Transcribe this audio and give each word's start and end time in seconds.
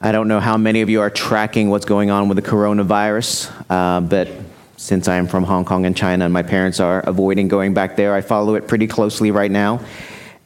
I 0.00 0.12
don't 0.12 0.28
know 0.28 0.38
how 0.38 0.56
many 0.56 0.82
of 0.82 0.88
you 0.88 1.00
are 1.00 1.10
tracking 1.10 1.70
what's 1.70 1.84
going 1.84 2.08
on 2.08 2.28
with 2.28 2.36
the 2.36 2.42
coronavirus, 2.42 3.50
uh, 3.68 4.00
but 4.00 4.28
since 4.76 5.08
I 5.08 5.16
am 5.16 5.26
from 5.26 5.42
Hong 5.42 5.64
Kong 5.64 5.86
and 5.86 5.96
China 5.96 6.24
and 6.24 6.32
my 6.32 6.44
parents 6.44 6.78
are 6.78 7.00
avoiding 7.00 7.48
going 7.48 7.74
back 7.74 7.96
there, 7.96 8.14
I 8.14 8.20
follow 8.20 8.54
it 8.54 8.68
pretty 8.68 8.86
closely 8.86 9.32
right 9.32 9.50
now. 9.50 9.80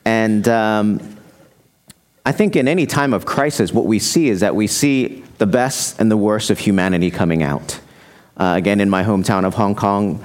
And 0.07 0.49
um, 0.49 1.19
I 2.25 2.33
think 2.33 2.57
in 2.57 2.67
any 2.67 2.87
time 2.87 3.13
of 3.13 3.27
crisis, 3.27 3.75
what 3.75 3.85
we 3.85 3.99
see 3.99 4.31
is 4.31 4.41
that 4.41 4.57
we 4.57 4.67
see 4.67 5.23
the 5.37 5.47
best 5.47 6.01
and 6.01 6.11
the 6.11 6.17
worst 6.17 6.49
of 6.49 6.59
humanity 6.59 7.11
coming 7.11 7.43
out. 7.43 7.79
Uh, 8.39 8.55
again, 8.57 8.81
in 8.81 8.89
my 8.89 9.05
hometown 9.05 9.45
of 9.45 9.53
Hong 9.53 9.75
Kong, 9.75 10.25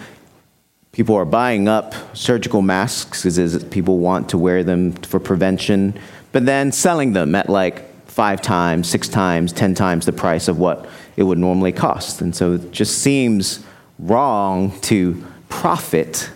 people 0.94 1.16
are 1.16 1.26
buying 1.26 1.68
up 1.68 1.94
surgical 2.16 2.62
masks 2.62 3.24
because 3.24 3.62
people 3.66 3.98
want 3.98 4.30
to 4.30 4.38
wear 4.38 4.64
them 4.64 4.94
for 4.94 5.20
prevention, 5.20 6.00
but 6.32 6.46
then 6.46 6.72
selling 6.72 7.12
them 7.12 7.36
at 7.36 7.50
like 7.50 7.84
five 8.18 8.42
times, 8.42 8.90
six 8.90 9.08
times, 9.08 9.54
ten 9.54 9.76
times 9.76 10.08
the 10.08 10.12
price 10.12 10.48
of 10.48 10.58
what 10.58 10.90
it 11.18 11.22
would 11.22 11.38
normally 11.38 11.72
cost. 11.72 12.20
And 12.20 12.36
so 12.36 12.54
it 12.54 12.72
just 12.72 12.98
seems 13.04 13.64
wrong 14.00 14.72
to 14.82 15.24
profit 15.50 16.32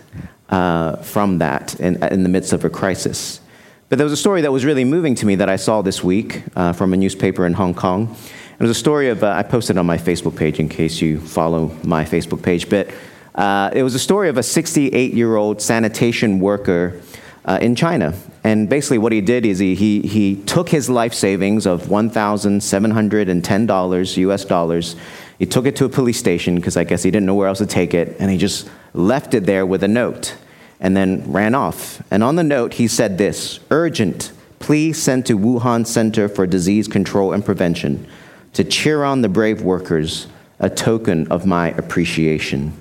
uh, 0.48 0.94
from 0.98 1.38
that 1.38 1.74
in, 1.80 2.00
in, 2.04 2.22
the 2.22 2.28
midst 2.28 2.52
of 2.52 2.64
a 2.64 2.70
crisis. 2.70 3.40
But 3.88 3.98
there 3.98 4.04
was 4.04 4.12
a 4.12 4.22
story 4.26 4.42
that 4.42 4.52
was 4.52 4.64
really 4.64 4.84
moving 4.84 5.16
to 5.16 5.26
me 5.26 5.34
that 5.34 5.48
I 5.48 5.56
saw 5.56 5.82
this 5.82 6.04
week 6.04 6.44
uh, 6.54 6.72
from 6.72 6.94
a 6.94 6.96
newspaper 6.96 7.44
in 7.46 7.54
Hong 7.54 7.74
Kong. 7.74 8.14
It 8.52 8.62
was 8.62 8.70
a 8.70 8.80
story 8.86 9.08
of, 9.08 9.24
uh, 9.24 9.30
I 9.30 9.42
posted 9.42 9.76
on 9.76 9.84
my 9.84 9.98
Facebook 9.98 10.36
page 10.36 10.60
in 10.60 10.68
case 10.68 11.00
you 11.00 11.18
follow 11.18 11.76
my 11.82 12.04
Facebook 12.04 12.44
page, 12.44 12.70
but 12.70 12.94
uh, 13.34 13.70
it 13.72 13.82
was 13.82 13.96
a 13.96 13.98
story 13.98 14.28
of 14.28 14.38
a 14.38 14.44
68 14.44 15.14
year 15.14 15.34
old 15.34 15.60
sanitation 15.60 16.38
worker 16.38 17.02
uh, 17.44 17.58
in 17.60 17.74
China. 17.74 18.14
And 18.44 18.68
basically, 18.68 18.98
what 18.98 19.12
he 19.12 19.20
did 19.20 19.46
is 19.46 19.60
he, 19.60 19.76
he, 19.76 20.00
he 20.00 20.34
took 20.36 20.68
his 20.68 20.90
life 20.90 21.14
savings 21.14 21.64
of 21.66 21.84
$1,710 21.84 24.16
US 24.16 24.44
dollars. 24.44 24.96
He 25.38 25.46
took 25.46 25.64
it 25.66 25.76
to 25.76 25.84
a 25.84 25.88
police 25.88 26.18
station 26.18 26.56
because 26.56 26.76
I 26.76 26.82
guess 26.84 27.04
he 27.04 27.10
didn't 27.10 27.26
know 27.26 27.34
where 27.34 27.48
else 27.48 27.58
to 27.58 27.66
take 27.66 27.94
it, 27.94 28.16
and 28.18 28.30
he 28.30 28.38
just 28.38 28.68
left 28.94 29.34
it 29.34 29.46
there 29.46 29.64
with 29.64 29.84
a 29.84 29.88
note 29.88 30.36
and 30.80 30.96
then 30.96 31.30
ran 31.30 31.54
off. 31.54 32.02
And 32.10 32.24
on 32.24 32.34
the 32.34 32.42
note, 32.42 32.74
he 32.74 32.88
said 32.88 33.16
this 33.16 33.60
urgent, 33.70 34.32
please 34.58 35.00
send 35.00 35.24
to 35.26 35.38
Wuhan 35.38 35.86
Center 35.86 36.28
for 36.28 36.44
Disease 36.46 36.88
Control 36.88 37.32
and 37.32 37.44
Prevention 37.44 38.08
to 38.52 38.64
cheer 38.64 39.04
on 39.04 39.22
the 39.22 39.28
brave 39.28 39.62
workers, 39.62 40.26
a 40.58 40.68
token 40.68 41.28
of 41.28 41.46
my 41.46 41.68
appreciation. 41.68 42.72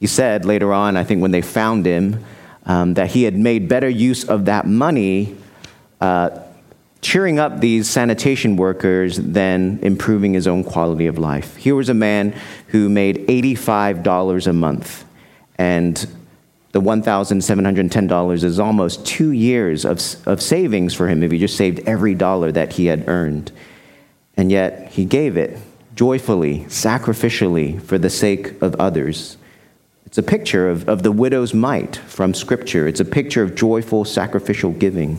He 0.00 0.06
said 0.06 0.44
later 0.44 0.72
on, 0.72 0.96
I 0.96 1.04
think 1.04 1.22
when 1.22 1.30
they 1.30 1.42
found 1.42 1.86
him, 1.86 2.24
um, 2.66 2.94
that 2.94 3.10
he 3.10 3.22
had 3.22 3.36
made 3.36 3.68
better 3.68 3.88
use 3.88 4.24
of 4.24 4.44
that 4.44 4.66
money 4.66 5.36
uh, 6.00 6.42
cheering 7.00 7.38
up 7.38 7.60
these 7.60 7.88
sanitation 7.88 8.56
workers 8.56 9.16
than 9.16 9.78
improving 9.82 10.34
his 10.34 10.46
own 10.46 10.64
quality 10.64 11.06
of 11.06 11.18
life. 11.18 11.56
Here 11.56 11.74
was 11.74 11.88
a 11.88 11.94
man 11.94 12.34
who 12.68 12.88
made 12.88 13.26
$85 13.28 14.46
a 14.46 14.52
month, 14.52 15.04
and 15.56 15.94
the 16.72 16.80
$1,710 16.82 18.44
is 18.44 18.58
almost 18.58 19.06
two 19.06 19.30
years 19.30 19.84
of, 19.84 20.00
of 20.26 20.42
savings 20.42 20.92
for 20.92 21.08
him 21.08 21.22
if 21.22 21.30
he 21.30 21.38
just 21.38 21.56
saved 21.56 21.80
every 21.86 22.14
dollar 22.14 22.52
that 22.52 22.74
he 22.74 22.86
had 22.86 23.08
earned. 23.08 23.52
And 24.36 24.50
yet 24.50 24.90
he 24.90 25.04
gave 25.06 25.38
it 25.38 25.58
joyfully, 25.94 26.66
sacrificially, 26.68 27.80
for 27.80 27.96
the 27.96 28.10
sake 28.10 28.60
of 28.60 28.74
others. 28.74 29.38
It's 30.06 30.18
a 30.18 30.22
picture 30.22 30.68
of, 30.70 30.88
of 30.88 31.02
the 31.02 31.12
widow's 31.12 31.52
mite 31.52 31.96
from 31.96 32.32
Scripture. 32.32 32.86
It's 32.86 33.00
a 33.00 33.04
picture 33.04 33.42
of 33.42 33.54
joyful 33.54 34.04
sacrificial 34.04 34.70
giving. 34.70 35.18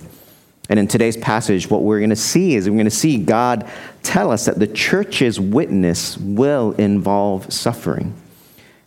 And 0.69 0.79
in 0.79 0.87
today's 0.87 1.17
passage, 1.17 1.69
what 1.69 1.83
we're 1.83 1.99
going 1.99 2.09
to 2.09 2.15
see 2.15 2.55
is 2.55 2.69
we're 2.69 2.75
going 2.75 2.85
to 2.85 2.91
see 2.91 3.17
God 3.17 3.69
tell 4.03 4.31
us 4.31 4.45
that 4.45 4.59
the 4.59 4.67
church's 4.67 5.39
witness 5.39 6.17
will 6.17 6.71
involve 6.73 7.51
suffering. 7.53 8.13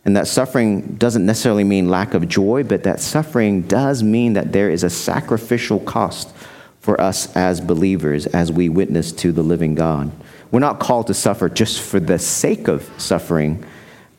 And 0.03 0.17
that 0.17 0.27
suffering 0.27 0.95
doesn't 0.95 1.25
necessarily 1.25 1.63
mean 1.63 1.89
lack 1.89 2.15
of 2.15 2.27
joy, 2.27 2.63
but 2.63 2.83
that 2.83 2.99
suffering 2.99 3.61
does 3.63 4.01
mean 4.01 4.33
that 4.33 4.51
there 4.51 4.69
is 4.69 4.83
a 4.83 4.89
sacrificial 4.89 5.79
cost 5.79 6.33
for 6.79 6.99
us 6.99 7.35
as 7.35 7.61
believers 7.61 8.25
as 8.25 8.51
we 8.51 8.67
witness 8.67 9.11
to 9.11 9.31
the 9.31 9.43
living 9.43 9.75
God. 9.75 10.11
We're 10.49 10.59
not 10.59 10.79
called 10.79 11.07
to 11.07 11.13
suffer 11.13 11.47
just 11.47 11.81
for 11.81 11.99
the 11.99 12.17
sake 12.17 12.67
of 12.67 12.89
suffering, 12.97 13.63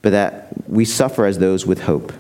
but 0.03 0.11
that 0.11 0.49
we 0.69 0.85
suffer 0.85 1.25
as 1.25 1.39
those 1.39 1.65
with 1.65 1.83
hope, 1.83 2.13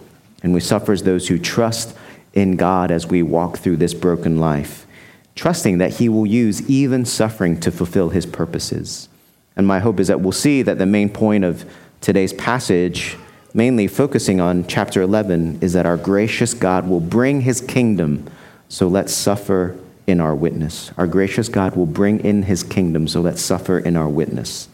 and 0.43 0.55
we 0.55 0.61
suffer 0.61 0.93
as 0.93 1.03
those 1.03 1.29
who 1.29 1.39
trust 1.39 1.97
in 2.33 2.57
God 2.57 2.91
as 2.91 3.07
we 3.07 3.23
walk 3.23 3.59
through 3.59 3.77
this 3.77 3.95
broken 3.95 4.39
life, 4.39 4.87
trusting 5.35 5.79
that 5.79 5.95
He 5.95 6.09
will 6.09 6.27
use 6.27 6.69
even 6.69 7.05
suffering 7.05 7.61
to 7.61 7.71
fulfill 7.71 8.11
His 8.11 8.27
purposes. 8.27 9.09
And 9.57 9.67
my 9.67 9.81
hope 9.81 10.01
is 10.01 10.09
that 10.09 10.21
we'll 10.21 10.33
see 10.33 10.63
that 10.63 10.79
the 10.79 10.87
main 10.87 11.11
point 11.11 11.45
of 11.45 11.71
today's 12.01 12.33
passage, 12.33 13.17
mainly 13.53 13.87
focusing 13.87 14.41
on 14.41 14.67
chapter 14.67 15.03
11, 15.03 15.59
is 15.61 15.75
that 15.75 15.87
our 15.87 15.97
gracious 15.97 16.55
God 16.55 16.89
will 16.89 17.01
bring 17.01 17.43
His 17.43 17.61
kingdom, 17.61 18.29
so 18.69 18.89
let's 18.89 19.13
suffer 19.13 19.77
in 20.07 20.21
our 20.21 20.35
witness. 20.35 20.91
Our 20.97 21.07
gracious 21.07 21.49
God 21.49 21.77
will 21.77 21.87
bring 21.87 22.21
in 22.21 22.45
His 22.45 22.63
kingdom, 22.63 23.07
so 23.09 23.21
let's 23.21 23.43
suffer 23.43 23.79
in 23.79 23.97
our 23.97 24.09
witness. 24.09 24.69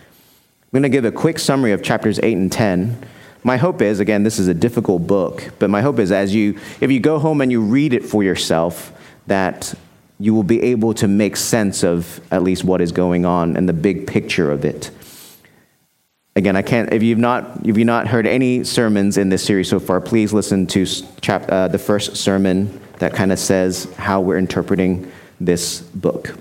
I'm 0.69 0.83
going 0.83 0.83
to 0.83 0.95
give 0.95 1.06
a 1.06 1.12
quick 1.12 1.39
summary 1.39 1.73
of 1.73 1.83
chapters 1.83 2.21
8 2.23 2.37
and 2.37 2.53
10. 2.53 3.03
My 3.43 3.56
hope 3.56 3.81
is, 3.81 4.01
again, 4.01 4.23
this 4.23 4.39
is 4.39 4.49
a 4.49 4.55
difficult 4.55 5.06
book, 5.06 5.51
but 5.59 5.71
my 5.71 5.81
hope 5.81 5.99
is 5.99 6.12
as 6.12 6.34
you, 6.34 6.59
if 6.83 6.91
you 6.91 7.01
go 7.01 7.19
home 7.19 7.41
and 7.41 7.51
you 7.51 7.62
read 7.62 7.95
it 7.95 8.05
for 8.05 8.23
yourself, 8.23 8.93
that 9.29 9.73
you 10.19 10.34
will 10.34 10.43
be 10.43 10.61
able 10.61 10.93
to 10.93 11.09
make 11.09 11.39
sense 11.39 11.83
of 11.83 12.21
at 12.31 12.43
least 12.43 12.65
what 12.65 12.83
is 12.83 12.93
going 12.93 13.25
on 13.25 13.56
and 13.56 13.67
the 13.67 13.73
big 13.73 14.06
picture 14.06 14.51
of 14.51 14.67
it. 14.67 14.91
Again, 16.37 16.55
I 16.55 16.61
can't, 16.61 16.93
if 16.93 17.03
you've 17.03 17.19
not, 17.19 17.67
if 17.67 17.79
you've 17.79 17.87
not 17.87 18.06
heard 18.06 18.27
any 18.27 18.62
sermons 18.62 19.17
in 19.17 19.31
this 19.31 19.43
series 19.43 19.71
so 19.71 19.81
far, 19.81 20.03
please 20.03 20.35
listen 20.35 20.67
to 20.67 20.85
chap, 21.23 21.47
uh, 21.49 21.69
the 21.69 21.79
first 21.79 22.15
sermon 22.15 22.79
that 22.99 23.15
kind 23.15 23.33
of 23.33 23.39
says 23.39 23.91
how 23.97 24.21
we're 24.21 24.37
interpreting 24.37 25.11
this 25.41 25.81
book. 25.81 26.37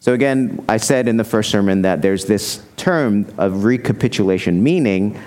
So, 0.00 0.12
again, 0.12 0.64
I 0.68 0.76
said 0.76 1.08
in 1.08 1.16
the 1.16 1.24
first 1.24 1.50
sermon 1.50 1.82
that 1.82 2.02
there's 2.02 2.26
this 2.26 2.62
term 2.76 3.26
of 3.36 3.64
recapitulation, 3.64 4.62
meaning 4.62 5.20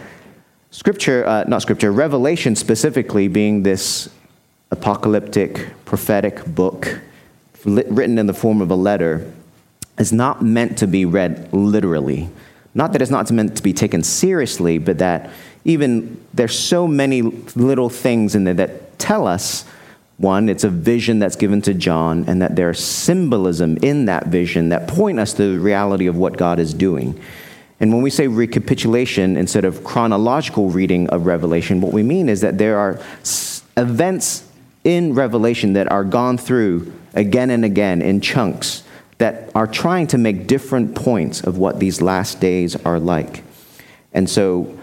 scripture, 0.72 1.26
uh, 1.28 1.44
not 1.46 1.62
scripture, 1.62 1.92
revelation 1.92 2.56
specifically 2.56 3.28
being 3.28 3.64
this 3.64 4.10
apocalyptic, 4.72 5.68
prophetic 5.84 6.46
book 6.46 7.00
written 7.66 8.18
in 8.18 8.28
the 8.28 8.34
form 8.34 8.62
of 8.62 8.72
a 8.72 8.76
letter, 8.76 9.30
is 10.00 10.14
not 10.14 10.42
meant 10.42 10.78
to 10.78 10.88
be 10.88 11.06
read 11.06 11.52
literally. 11.54 12.30
Not 12.74 12.94
that 12.94 13.02
it's 13.02 13.12
not 13.12 13.30
meant 13.32 13.58
to 13.58 13.64
be 13.64 13.74
taken 13.74 14.02
seriously, 14.02 14.78
but 14.78 15.00
that 15.00 15.30
even 15.66 16.24
there's 16.34 16.58
so 16.58 16.88
many 16.88 17.22
little 17.22 17.90
things 17.90 18.34
in 18.34 18.46
there 18.46 18.54
that 18.54 18.98
tell 18.98 19.28
us 19.28 19.66
one, 20.22 20.50
it's 20.50 20.64
a 20.64 20.70
vision 20.70 21.20
that's 21.20 21.36
given 21.36 21.62
to 21.64 21.74
John, 21.74 22.26
and 22.28 22.42
that 22.42 22.56
there's 22.56 22.84
symbolism 22.84 23.78
in 23.78 24.06
that 24.06 24.28
vision 24.28 24.70
that 24.70 24.88
point 24.88 25.20
us 25.20 25.34
to 25.34 25.54
the 25.54 25.60
reality 25.60 26.08
of 26.08 26.16
what 26.16 26.38
God 26.38 26.60
is 26.60 26.74
doing. 26.74 27.20
And 27.80 27.92
when 27.92 28.04
we 28.04 28.12
say 28.12 28.28
recapitulation 28.28 29.36
instead 29.38 29.66
of 29.66 29.84
chronological 29.84 30.70
reading 30.70 31.10
of 31.10 31.26
Revelation, 31.26 31.82
what 31.82 31.92
we 31.92 32.04
mean 32.04 32.30
is 32.30 32.42
that 32.42 32.60
there 32.60 32.78
are 32.78 33.00
events 33.76 34.48
in 34.84 35.16
Revelation 35.16 35.74
that 35.74 35.92
are 35.92 36.04
gone 36.04 36.38
through 36.38 36.94
again 37.14 37.50
and 37.50 37.66
again 37.66 38.02
in 38.02 38.22
chunks 38.22 38.84
that 39.18 39.50
are 39.56 39.68
trying 39.68 40.08
to 40.08 40.18
make 40.18 40.48
different 40.48 40.96
points 40.96 41.42
of 41.42 41.58
what 41.58 41.80
these 41.80 42.02
last 42.02 42.40
days 42.40 42.76
are 42.86 43.00
like. 43.00 43.44
And 44.14 44.30
so 44.30 44.80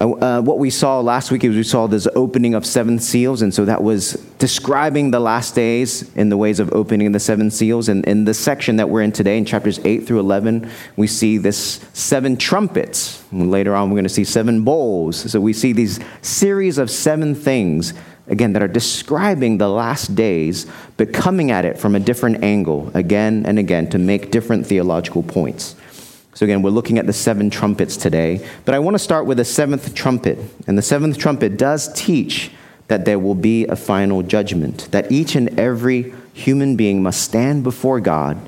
uh, 0.00 0.40
what 0.40 0.58
we 0.58 0.70
saw 0.70 1.00
last 1.00 1.30
week 1.30 1.44
is 1.44 1.54
we 1.54 1.62
saw 1.62 1.86
this 1.86 2.08
opening 2.14 2.54
of 2.54 2.64
seven 2.64 2.98
seals, 2.98 3.42
and 3.42 3.52
so 3.52 3.66
that 3.66 3.82
was 3.82 4.14
describing 4.38 5.10
the 5.10 5.20
last 5.20 5.54
days 5.54 6.10
in 6.16 6.30
the 6.30 6.38
ways 6.38 6.58
of 6.58 6.72
opening 6.72 7.12
the 7.12 7.20
seven 7.20 7.50
seals. 7.50 7.86
And 7.90 8.02
in 8.06 8.24
the 8.24 8.32
section 8.32 8.76
that 8.76 8.88
we're 8.88 9.02
in 9.02 9.12
today, 9.12 9.36
in 9.36 9.44
chapters 9.44 9.78
8 9.84 10.06
through 10.06 10.20
11, 10.20 10.70
we 10.96 11.06
see 11.06 11.36
this 11.36 11.84
seven 11.92 12.38
trumpets. 12.38 13.22
And 13.30 13.50
later 13.50 13.74
on, 13.74 13.90
we're 13.90 13.96
going 13.96 14.04
to 14.04 14.08
see 14.08 14.24
seven 14.24 14.64
bowls. 14.64 15.30
So 15.30 15.38
we 15.38 15.52
see 15.52 15.74
these 15.74 16.00
series 16.22 16.78
of 16.78 16.90
seven 16.90 17.34
things, 17.34 17.92
again, 18.26 18.54
that 18.54 18.62
are 18.62 18.68
describing 18.68 19.58
the 19.58 19.68
last 19.68 20.14
days, 20.14 20.66
but 20.96 21.12
coming 21.12 21.50
at 21.50 21.66
it 21.66 21.78
from 21.78 21.94
a 21.94 22.00
different 22.00 22.42
angle 22.42 22.90
again 22.94 23.44
and 23.44 23.58
again 23.58 23.90
to 23.90 23.98
make 23.98 24.30
different 24.30 24.66
theological 24.66 25.22
points. 25.22 25.76
So, 26.34 26.44
again, 26.46 26.62
we're 26.62 26.70
looking 26.70 26.98
at 26.98 27.06
the 27.06 27.12
seven 27.12 27.50
trumpets 27.50 27.96
today, 27.96 28.46
but 28.64 28.74
I 28.74 28.78
want 28.78 28.94
to 28.94 28.98
start 28.98 29.26
with 29.26 29.38
the 29.38 29.44
seventh 29.44 29.94
trumpet. 29.94 30.38
And 30.66 30.78
the 30.78 30.82
seventh 30.82 31.18
trumpet 31.18 31.56
does 31.56 31.92
teach 31.92 32.52
that 32.86 33.04
there 33.04 33.18
will 33.18 33.34
be 33.34 33.66
a 33.66 33.76
final 33.76 34.22
judgment, 34.22 34.88
that 34.90 35.10
each 35.12 35.34
and 35.34 35.58
every 35.58 36.12
human 36.32 36.76
being 36.76 37.02
must 37.02 37.22
stand 37.22 37.62
before 37.62 38.00
God 38.00 38.38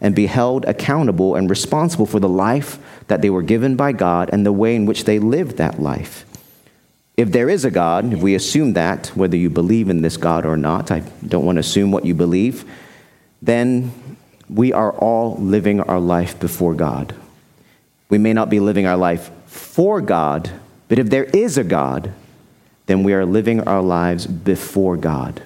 and 0.00 0.14
be 0.14 0.26
held 0.26 0.64
accountable 0.64 1.34
and 1.34 1.50
responsible 1.50 2.06
for 2.06 2.20
the 2.20 2.28
life 2.28 2.78
that 3.08 3.22
they 3.22 3.30
were 3.30 3.42
given 3.42 3.76
by 3.76 3.92
God 3.92 4.30
and 4.32 4.46
the 4.46 4.52
way 4.52 4.74
in 4.74 4.86
which 4.86 5.04
they 5.04 5.18
lived 5.18 5.56
that 5.58 5.80
life. 5.80 6.24
If 7.16 7.32
there 7.32 7.50
is 7.50 7.66
a 7.66 7.70
God, 7.70 8.12
if 8.14 8.20
we 8.20 8.34
assume 8.34 8.72
that, 8.74 9.08
whether 9.08 9.36
you 9.36 9.50
believe 9.50 9.90
in 9.90 10.00
this 10.00 10.16
God 10.16 10.46
or 10.46 10.56
not, 10.56 10.90
I 10.90 11.00
don't 11.26 11.44
want 11.44 11.56
to 11.56 11.60
assume 11.60 11.90
what 11.90 12.06
you 12.06 12.14
believe, 12.14 12.64
then 13.42 13.92
we 14.48 14.72
are 14.72 14.92
all 14.92 15.36
living 15.36 15.80
our 15.82 16.00
life 16.00 16.40
before 16.40 16.74
God. 16.74 17.14
We 18.10 18.18
may 18.18 18.32
not 18.32 18.50
be 18.50 18.60
living 18.60 18.86
our 18.86 18.96
life 18.96 19.30
for 19.46 20.00
God, 20.00 20.50
but 20.88 20.98
if 20.98 21.08
there 21.08 21.24
is 21.24 21.56
a 21.56 21.64
God, 21.64 22.12
then 22.86 23.04
we 23.04 23.14
are 23.14 23.24
living 23.24 23.60
our 23.68 23.80
lives 23.80 24.26
before 24.26 24.96
God. 24.96 25.42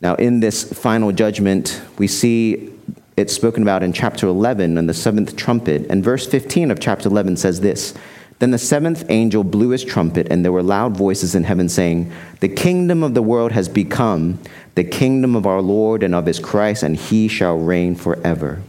Now, 0.00 0.16
in 0.16 0.40
this 0.40 0.72
final 0.72 1.12
judgment, 1.12 1.80
we 1.98 2.08
see 2.08 2.72
it's 3.16 3.32
spoken 3.32 3.62
about 3.62 3.82
in 3.82 3.92
chapter 3.92 4.26
11 4.26 4.76
in 4.76 4.86
the 4.86 4.92
seventh 4.92 5.36
trumpet. 5.36 5.86
And 5.88 6.04
verse 6.04 6.26
15 6.26 6.70
of 6.70 6.80
chapter 6.80 7.08
11 7.08 7.36
says 7.38 7.60
this 7.60 7.94
Then 8.40 8.50
the 8.50 8.58
seventh 8.58 9.04
angel 9.08 9.42
blew 9.42 9.70
his 9.70 9.84
trumpet, 9.84 10.26
and 10.30 10.44
there 10.44 10.52
were 10.52 10.62
loud 10.62 10.96
voices 10.96 11.34
in 11.34 11.44
heaven 11.44 11.68
saying, 11.68 12.12
The 12.40 12.48
kingdom 12.48 13.02
of 13.02 13.14
the 13.14 13.22
world 13.22 13.52
has 13.52 13.68
become 13.68 14.38
the 14.74 14.84
kingdom 14.84 15.34
of 15.34 15.46
our 15.46 15.62
Lord 15.62 16.02
and 16.02 16.14
of 16.14 16.26
his 16.26 16.38
Christ, 16.38 16.82
and 16.82 16.96
he 16.96 17.28
shall 17.28 17.56
reign 17.56 17.94
forever. 17.94 18.62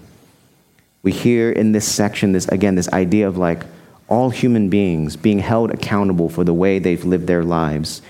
We 1.04 1.12
hear 1.12 1.52
in 1.52 1.72
this 1.72 1.88
section, 1.88 2.32
this 2.32 2.48
again, 2.48 2.76
this 2.76 2.90
idea 2.90 3.28
of 3.28 3.38
like 3.38 3.64
all 4.08 4.30
human 4.30 4.70
beings 4.70 5.16
being 5.16 5.40
held 5.40 5.72
accountable 5.72 6.30
for 6.30 6.44
the 6.44 6.54
way 6.54 6.80
they've 6.80 7.04
lived 7.04 7.28
their 7.28 7.44
lives 7.44 8.02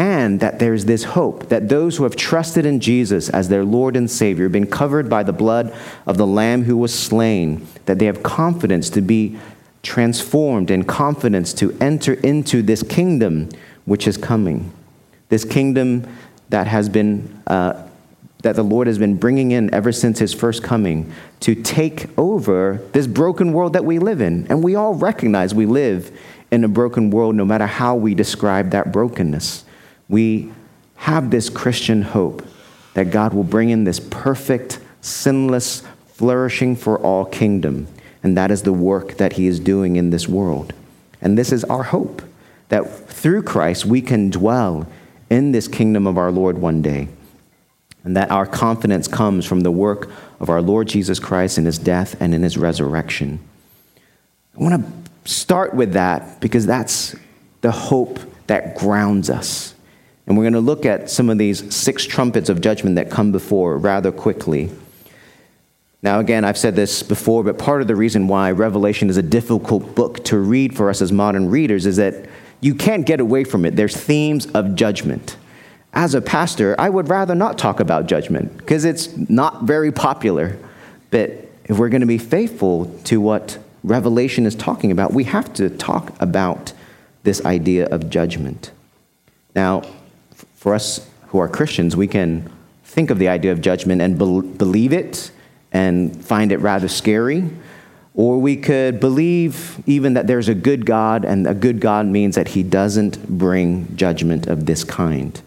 and 0.00 0.40
that 0.40 0.58
there's 0.58 0.86
this 0.86 1.04
hope 1.04 1.50
that 1.50 1.68
those 1.68 1.96
who 1.96 2.04
have 2.04 2.16
trusted 2.16 2.64
in 2.64 2.80
Jesus 2.80 3.28
as 3.28 3.50
their 3.50 3.64
Lord 3.64 3.96
and 3.96 4.10
Savior, 4.10 4.48
been 4.48 4.66
covered 4.66 5.10
by 5.10 5.22
the 5.22 5.32
blood 5.32 5.76
of 6.06 6.16
the 6.16 6.26
Lamb 6.26 6.64
who 6.64 6.76
was 6.76 6.96
slain, 6.96 7.66
that 7.84 7.98
they 7.98 8.06
have 8.06 8.22
confidence 8.22 8.88
to 8.90 9.02
be 9.02 9.38
transformed 9.82 10.70
and 10.70 10.88
confidence 10.88 11.52
to 11.54 11.76
enter 11.80 12.14
into 12.14 12.62
this 12.62 12.82
kingdom 12.82 13.50
which 13.84 14.06
is 14.08 14.16
coming. 14.16 14.72
This 15.28 15.44
kingdom 15.44 16.06
that 16.48 16.66
has 16.66 16.88
been, 16.88 17.42
uh, 17.46 17.86
that 18.42 18.56
the 18.56 18.62
Lord 18.62 18.86
has 18.86 18.98
been 18.98 19.16
bringing 19.16 19.50
in 19.50 19.72
ever 19.74 19.92
since 19.92 20.18
his 20.18 20.32
first 20.32 20.62
coming 20.62 21.12
to 21.40 21.54
take 21.54 22.06
over 22.18 22.82
this 22.92 23.06
broken 23.06 23.52
world 23.52 23.74
that 23.74 23.84
we 23.84 23.98
live 23.98 24.20
in. 24.20 24.46
And 24.48 24.62
we 24.62 24.74
all 24.74 24.94
recognize 24.94 25.54
we 25.54 25.66
live 25.66 26.16
in 26.50 26.64
a 26.64 26.68
broken 26.68 27.10
world 27.10 27.34
no 27.34 27.44
matter 27.44 27.66
how 27.66 27.94
we 27.94 28.14
describe 28.14 28.70
that 28.70 28.92
brokenness 28.92 29.64
we 30.10 30.50
have 30.96 31.30
this 31.30 31.48
Christian 31.48 32.02
hope 32.02 32.46
that 32.94 33.12
God 33.12 33.32
will 33.32 33.44
bring 33.44 33.70
in 33.70 33.84
this 33.84 34.00
perfect, 34.00 34.80
sinless, 35.00 35.84
flourishing 36.08 36.76
for 36.76 36.98
all 36.98 37.24
kingdom. 37.24 37.86
And 38.22 38.36
that 38.36 38.50
is 38.50 38.64
the 38.64 38.72
work 38.72 39.16
that 39.16 39.34
He 39.34 39.46
is 39.46 39.60
doing 39.60 39.96
in 39.96 40.10
this 40.10 40.28
world. 40.28 40.74
And 41.22 41.38
this 41.38 41.52
is 41.52 41.64
our 41.64 41.84
hope 41.84 42.22
that 42.68 43.08
through 43.08 43.44
Christ 43.44 43.86
we 43.86 44.02
can 44.02 44.30
dwell 44.30 44.86
in 45.30 45.52
this 45.52 45.68
kingdom 45.68 46.06
of 46.06 46.18
our 46.18 46.32
Lord 46.32 46.58
one 46.58 46.82
day. 46.82 47.08
And 48.04 48.16
that 48.16 48.30
our 48.30 48.46
confidence 48.46 49.08
comes 49.08 49.44
from 49.44 49.60
the 49.60 49.70
work 49.70 50.10
of 50.40 50.48
our 50.48 50.62
Lord 50.62 50.88
Jesus 50.88 51.18
Christ 51.18 51.58
in 51.58 51.66
His 51.66 51.78
death 51.78 52.20
and 52.20 52.34
in 52.34 52.42
His 52.42 52.56
resurrection. 52.56 53.40
I 54.58 54.62
want 54.62 54.84
to 54.84 55.30
start 55.30 55.74
with 55.74 55.92
that 55.92 56.40
because 56.40 56.66
that's 56.66 57.14
the 57.60 57.70
hope 57.70 58.18
that 58.46 58.76
grounds 58.76 59.30
us. 59.30 59.74
And 60.26 60.36
we're 60.36 60.44
going 60.44 60.54
to 60.54 60.60
look 60.60 60.86
at 60.86 61.10
some 61.10 61.28
of 61.28 61.38
these 61.38 61.74
six 61.74 62.04
trumpets 62.04 62.48
of 62.48 62.60
judgment 62.60 62.96
that 62.96 63.10
come 63.10 63.32
before 63.32 63.76
rather 63.76 64.12
quickly. 64.12 64.70
Now, 66.02 66.20
again, 66.20 66.44
I've 66.44 66.56
said 66.56 66.76
this 66.76 67.02
before, 67.02 67.44
but 67.44 67.58
part 67.58 67.82
of 67.82 67.88
the 67.88 67.96
reason 67.96 68.28
why 68.28 68.52
Revelation 68.52 69.10
is 69.10 69.18
a 69.18 69.22
difficult 69.22 69.94
book 69.94 70.24
to 70.26 70.38
read 70.38 70.76
for 70.76 70.88
us 70.88 71.02
as 71.02 71.12
modern 71.12 71.50
readers 71.50 71.84
is 71.84 71.96
that 71.96 72.26
you 72.60 72.74
can't 72.74 73.04
get 73.04 73.20
away 73.20 73.44
from 73.44 73.64
it. 73.64 73.76
There's 73.76 73.96
themes 73.96 74.46
of 74.52 74.74
judgment. 74.74 75.36
As 75.92 76.14
a 76.14 76.20
pastor, 76.20 76.76
I 76.78 76.88
would 76.88 77.08
rather 77.08 77.34
not 77.34 77.58
talk 77.58 77.80
about 77.80 78.06
judgment 78.06 78.56
because 78.56 78.84
it's 78.84 79.16
not 79.28 79.64
very 79.64 79.90
popular. 79.90 80.56
But 81.10 81.30
if 81.64 81.78
we're 81.78 81.88
going 81.88 82.02
to 82.02 82.06
be 82.06 82.18
faithful 82.18 82.86
to 83.04 83.20
what 83.20 83.58
Revelation 83.82 84.46
is 84.46 84.54
talking 84.54 84.92
about, 84.92 85.12
we 85.12 85.24
have 85.24 85.52
to 85.54 85.68
talk 85.68 86.12
about 86.20 86.72
this 87.22 87.44
idea 87.44 87.86
of 87.86 88.08
judgment. 88.08 88.70
Now, 89.54 89.82
for 90.54 90.74
us 90.74 91.08
who 91.28 91.38
are 91.38 91.48
Christians, 91.48 91.96
we 91.96 92.06
can 92.06 92.50
think 92.84 93.10
of 93.10 93.18
the 93.18 93.28
idea 93.28 93.52
of 93.52 93.60
judgment 93.60 94.00
and 94.00 94.18
be- 94.18 94.56
believe 94.56 94.92
it 94.92 95.30
and 95.72 96.24
find 96.24 96.52
it 96.52 96.58
rather 96.58 96.88
scary. 96.88 97.48
Or 98.14 98.38
we 98.38 98.56
could 98.56 99.00
believe 99.00 99.82
even 99.86 100.14
that 100.14 100.26
there's 100.26 100.48
a 100.48 100.54
good 100.54 100.84
God, 100.84 101.24
and 101.24 101.46
a 101.46 101.54
good 101.54 101.80
God 101.80 102.06
means 102.06 102.34
that 102.34 102.48
he 102.48 102.62
doesn't 102.62 103.28
bring 103.28 103.96
judgment 103.96 104.46
of 104.46 104.66
this 104.66 104.82
kind. 104.84 105.40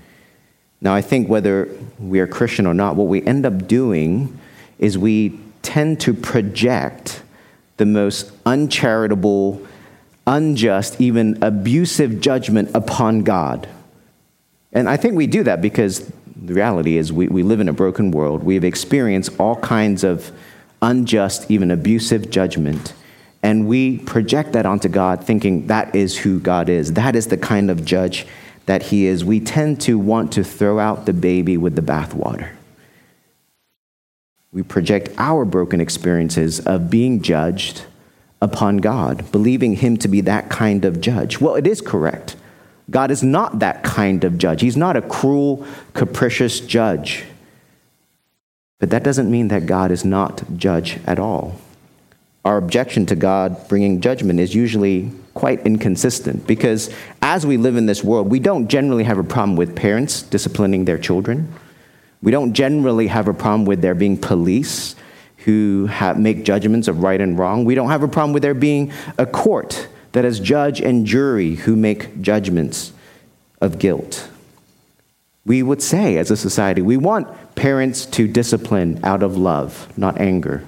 Now, 0.84 0.94
I 0.94 1.02
think 1.02 1.30
whether 1.30 1.70
we 1.98 2.20
are 2.20 2.28
Christian 2.28 2.68
or 2.68 2.74
not, 2.74 2.98
what 2.98 3.08
we 3.08 3.26
end 3.26 3.46
up 3.46 3.68
doing 3.68 4.38
is 4.80 4.98
we 4.98 5.40
tend 5.62 6.02
to 6.02 6.14
project 6.14 7.24
the 7.78 7.86
most 7.86 8.34
uncharitable, 8.46 9.66
unjust, 10.28 11.00
even 11.00 11.42
abusive 11.42 12.20
judgment 12.20 12.70
upon 12.76 13.24
God. 13.24 13.68
And 14.74 14.90
I 14.90 14.98
think 14.98 15.16
we 15.16 15.26
do 15.26 15.44
that 15.44 15.62
because 15.62 16.12
the 16.36 16.54
reality 16.54 16.98
is 16.98 17.14
we, 17.14 17.28
we 17.28 17.44
live 17.44 17.62
in 17.62 17.70
a 17.70 17.74
broken 17.74 18.12
world. 18.12 18.44
We've 18.44 18.66
experienced 18.66 19.40
all 19.40 19.56
kinds 19.56 20.04
of 20.04 20.34
unjust, 20.82 21.50
even 21.50 21.72
abusive 21.72 22.30
judgment. 22.30 22.94
And 23.42 23.68
we 23.68 24.00
project 24.00 24.52
that 24.52 24.66
onto 24.66 24.90
God, 24.90 25.24
thinking 25.24 25.68
that 25.68 25.96
is 25.96 26.18
who 26.18 26.42
God 26.42 26.68
is. 26.68 26.94
That 26.94 27.16
is 27.16 27.28
the 27.28 27.38
kind 27.38 27.72
of 27.72 27.86
judge 27.86 28.28
that 28.66 28.84
He 28.84 29.06
is. 29.06 29.26
We 29.26 29.40
tend 29.40 29.82
to 29.82 29.98
want 30.00 30.32
to 30.34 30.44
throw 30.44 30.80
out 30.80 31.06
the 31.06 31.14
baby 31.14 31.58
with 31.58 31.76
the 31.76 31.82
bathwater. 31.82 32.50
We 34.52 34.64
project 34.64 35.10
our 35.18 35.46
broken 35.46 35.82
experiences 35.82 36.60
of 36.60 36.90
being 36.90 37.22
judged 37.22 37.84
upon 38.42 38.78
God, 38.78 39.32
believing 39.32 39.76
Him 39.78 39.98
to 39.98 40.08
be 40.08 40.22
that 40.22 40.50
kind 40.50 40.86
of 40.86 41.02
judge. 41.02 41.42
Well, 41.42 41.56
it 41.56 41.66
is 41.66 41.82
correct. 41.82 42.36
God 42.90 43.12
is 43.12 43.24
not 43.24 43.60
that 43.60 43.84
kind 43.84 44.24
of 44.24 44.38
judge. 44.38 44.62
He's 44.62 44.78
not 44.78 44.98
a 44.98 45.02
cruel, 45.02 45.66
capricious 45.94 46.60
judge. 46.60 47.24
But 48.80 48.90
that 48.90 49.04
doesn't 49.04 49.32
mean 49.32 49.48
that 49.48 49.66
God 49.66 49.92
is 49.92 50.04
not 50.04 50.44
judge 50.58 51.00
at 51.08 51.18
all. 51.18 51.56
Our 52.44 52.58
objection 52.58 53.06
to 53.08 53.16
God 53.16 53.68
bringing 53.70 54.02
judgment 54.02 54.40
is 54.40 54.54
usually 54.54 55.12
quite 55.34 55.66
inconsistent 55.66 56.46
because 56.46 56.94
as 57.22 57.46
we 57.46 57.58
live 57.58 57.76
in 57.76 57.86
this 57.86 58.04
world, 58.04 58.30
we 58.30 58.40
don't 58.40 58.68
generally 58.68 59.04
have 59.04 59.18
a 59.18 59.24
problem 59.24 59.56
with 59.56 59.76
parents 59.76 60.22
disciplining 60.22 60.86
their 60.86 60.98
children. 60.98 61.52
We 62.22 62.32
don't 62.32 62.54
generally 62.54 63.08
have 63.08 63.28
a 63.28 63.34
problem 63.34 63.66
with 63.66 63.82
there 63.82 63.96
being 63.96 64.18
police 64.18 64.96
who 65.38 65.88
have, 65.88 66.18
make 66.18 66.46
judgments 66.46 66.88
of 66.88 67.04
right 67.04 67.20
and 67.20 67.38
wrong. 67.38 67.66
We 67.66 67.76
don't 67.76 67.90
have 67.90 68.04
a 68.04 68.08
problem 68.08 68.34
with 68.34 68.44
there 68.44 68.54
being 68.54 68.94
a 69.18 69.26
court 69.26 69.88
that 70.14 70.24
has 70.24 70.40
judge 70.40 70.80
and 70.80 71.06
jury 71.06 71.56
who 71.56 71.76
make 71.76 72.22
judgments 72.22 72.94
of 73.60 73.80
guilt. 73.80 74.30
We 75.46 75.62
would 75.62 75.82
say, 75.82 76.18
as 76.18 76.32
a 76.32 76.38
society, 76.38 76.82
we 76.82 76.96
want 76.96 77.28
parents 77.56 78.06
to 78.06 78.28
discipline 78.28 79.02
out 79.04 79.24
of 79.24 79.36
love, 79.36 79.92
not 79.98 80.22
anger. 80.22 80.64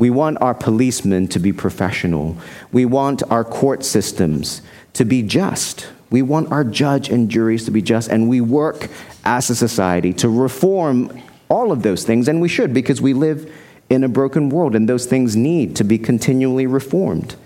We 0.00 0.10
want 0.10 0.40
our 0.40 0.54
policemen 0.54 1.28
to 1.28 1.38
be 1.38 1.52
professional. 1.52 2.36
We 2.72 2.86
want 2.86 3.22
our 3.30 3.44
court 3.44 3.84
systems 3.84 4.62
to 4.94 5.04
be 5.04 5.22
just. 5.22 5.88
We 6.10 6.22
want 6.22 6.50
our 6.50 6.64
judge 6.64 7.10
and 7.10 7.30
juries 7.30 7.66
to 7.66 7.70
be 7.70 7.82
just. 7.82 8.08
And 8.08 8.28
we 8.28 8.40
work 8.40 8.88
as 9.24 9.50
a 9.50 9.54
society 9.54 10.14
to 10.14 10.28
reform 10.28 11.22
all 11.50 11.70
of 11.70 11.82
those 11.82 12.02
things. 12.04 12.28
And 12.28 12.40
we 12.40 12.48
should, 12.48 12.72
because 12.72 13.02
we 13.02 13.12
live 13.12 13.52
in 13.90 14.02
a 14.02 14.08
broken 14.08 14.48
world, 14.48 14.74
and 14.74 14.88
those 14.88 15.04
things 15.04 15.36
need 15.36 15.76
to 15.76 15.84
be 15.84 15.98
continually 15.98 16.66
reformed. 16.66 17.36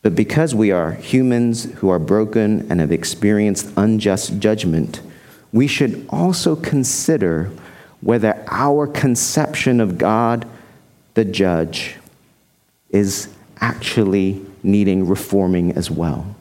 But 0.00 0.14
because 0.14 0.54
we 0.54 0.72
are 0.72 0.92
humans 0.92 1.64
who 1.74 1.90
are 1.90 1.98
broken 1.98 2.66
and 2.70 2.80
have 2.80 2.92
experienced 2.92 3.70
unjust 3.76 4.38
judgment, 4.38 5.00
we 5.52 5.66
should 5.66 6.06
also 6.08 6.56
consider 6.56 7.50
whether 8.00 8.42
our 8.48 8.86
conception 8.86 9.78
of 9.80 9.98
God, 9.98 10.48
the 11.14 11.24
judge, 11.24 11.96
is 12.90 13.28
actually 13.60 14.44
needing 14.62 15.06
reforming 15.06 15.72
as 15.72 15.90
well. 15.90 16.34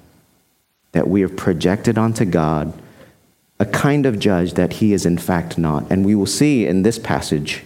That 0.92 1.08
we 1.08 1.22
have 1.22 1.36
projected 1.36 1.98
onto 1.98 2.26
God 2.26 2.74
a 3.60 3.66
kind 3.66 4.08
of 4.08 4.18
judge 4.18 4.56
that 4.56 4.74
he 4.74 4.92
is 4.92 5.06
in 5.06 5.20
fact 5.20 5.58
not. 5.58 5.90
And 5.92 6.04
we 6.04 6.16
will 6.16 6.26
see 6.26 6.66
in 6.66 6.82
this 6.82 6.98
passage 6.98 7.64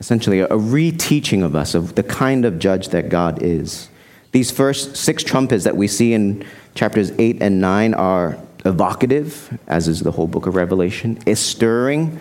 essentially 0.00 0.40
a 0.40 0.48
reteaching 0.48 1.44
of 1.44 1.54
us 1.54 1.74
of 1.74 1.94
the 1.94 2.02
kind 2.02 2.44
of 2.44 2.58
judge 2.58 2.88
that 2.88 3.08
God 3.08 3.40
is. 3.42 3.88
These 4.32 4.50
first 4.50 4.96
six 4.96 5.22
trumpets 5.22 5.64
that 5.64 5.76
we 5.76 5.86
see 5.86 6.12
in 6.12 6.44
chapters 6.74 7.12
8 7.18 7.40
and 7.40 7.60
9 7.60 7.94
are 7.94 8.38
evocative, 8.64 9.58
as 9.66 9.86
is 9.86 10.00
the 10.00 10.10
whole 10.10 10.26
book 10.26 10.46
of 10.46 10.56
Revelation, 10.56 11.18
is 11.26 11.38
stirring. 11.38 12.18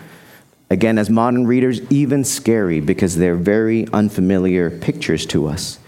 Again, 0.69 0.97
as 0.97 1.09
modern 1.09 1.47
readers, 1.47 1.81
even 1.91 2.23
scary 2.23 2.79
because 2.79 3.17
they're 3.17 3.35
very 3.35 3.87
unfamiliar 3.91 4.69
pictures 4.69 5.25
to 5.27 5.47
us. 5.47 5.79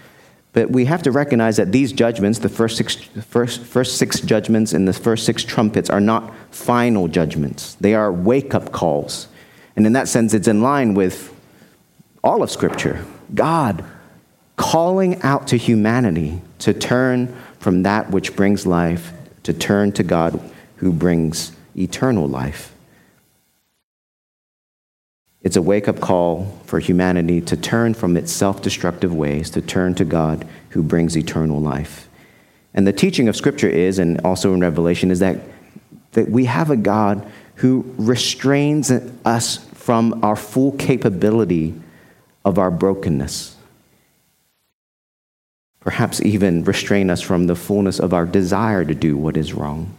But 0.54 0.72
we 0.72 0.86
have 0.86 1.04
to 1.04 1.12
recognize 1.12 1.58
that 1.58 1.72
these 1.72 1.94
judgments, 1.94 2.40
the 2.40 2.50
first 2.50 2.78
six, 2.78 2.96
first, 2.96 3.62
first 3.62 3.98
six 3.98 4.20
judgments 4.20 4.74
and 4.74 4.88
the 4.88 4.94
first 4.94 5.26
six 5.26 5.44
trumpets, 5.44 5.90
are 5.90 6.02
not 6.02 6.34
final 6.50 7.08
judgments. 7.08 7.76
They 7.76 7.94
are 7.94 8.12
wake 8.12 8.54
up 8.54 8.72
calls. 8.72 9.28
And 9.76 9.86
in 9.86 9.94
that 9.94 10.08
sense, 10.10 10.34
it's 10.34 10.48
in 10.48 10.62
line 10.62 10.94
with 10.94 11.34
all 12.24 12.44
of 12.44 12.52
Scripture. 12.52 13.06
God 13.34 13.86
calling 14.58 15.22
out 15.22 15.48
to 15.48 15.58
humanity 15.58 16.42
to 16.60 16.74
turn 16.74 17.34
from 17.60 17.84
that 17.84 18.12
which 18.12 18.36
brings 18.36 18.68
life, 18.68 19.14
to 19.44 19.54
turn 19.54 19.92
to 19.94 20.04
God 20.04 20.40
who 20.78 20.92
brings 20.92 21.54
eternal 21.78 22.28
life. 22.28 22.74
It's 25.44 25.56
a 25.56 25.62
wake 25.62 25.88
up 25.88 26.00
call 26.00 26.60
for 26.66 26.80
humanity 26.80 27.42
to 27.42 27.58
turn 27.58 27.94
from 27.94 28.16
its 28.16 28.32
self 28.32 28.62
destructive 28.62 29.14
ways, 29.14 29.50
to 29.52 29.62
turn 29.62 29.96
to 29.96 30.06
God 30.06 30.48
who 30.70 30.84
brings 30.84 31.18
eternal 31.18 31.60
life. 31.60 32.08
And 32.74 32.88
the 32.88 32.94
teaching 32.94 33.28
of 33.28 33.36
Scripture 33.36 33.68
is, 33.70 34.00
and 34.00 34.22
also 34.22 34.54
in 34.54 34.62
Revelation, 34.62 35.12
is 35.12 35.20
that, 35.20 35.38
that 36.12 36.30
we 36.30 36.46
have 36.46 36.70
a 36.70 36.78
God 36.78 37.30
who 37.56 37.94
restrains 37.98 38.92
us 39.26 39.58
from 39.74 40.24
our 40.24 40.36
full 40.36 40.72
capability 40.74 41.74
of 42.46 42.58
our 42.58 42.72
brokenness. 42.72 43.56
Perhaps 45.80 46.22
even 46.22 46.64
restrain 46.64 47.10
us 47.10 47.22
from 47.22 47.48
the 47.48 47.56
fullness 47.56 48.00
of 48.00 48.14
our 48.14 48.26
desire 48.26 48.86
to 48.86 48.94
do 48.94 49.18
what 49.18 49.36
is 49.36 49.54
wrong. 49.54 49.96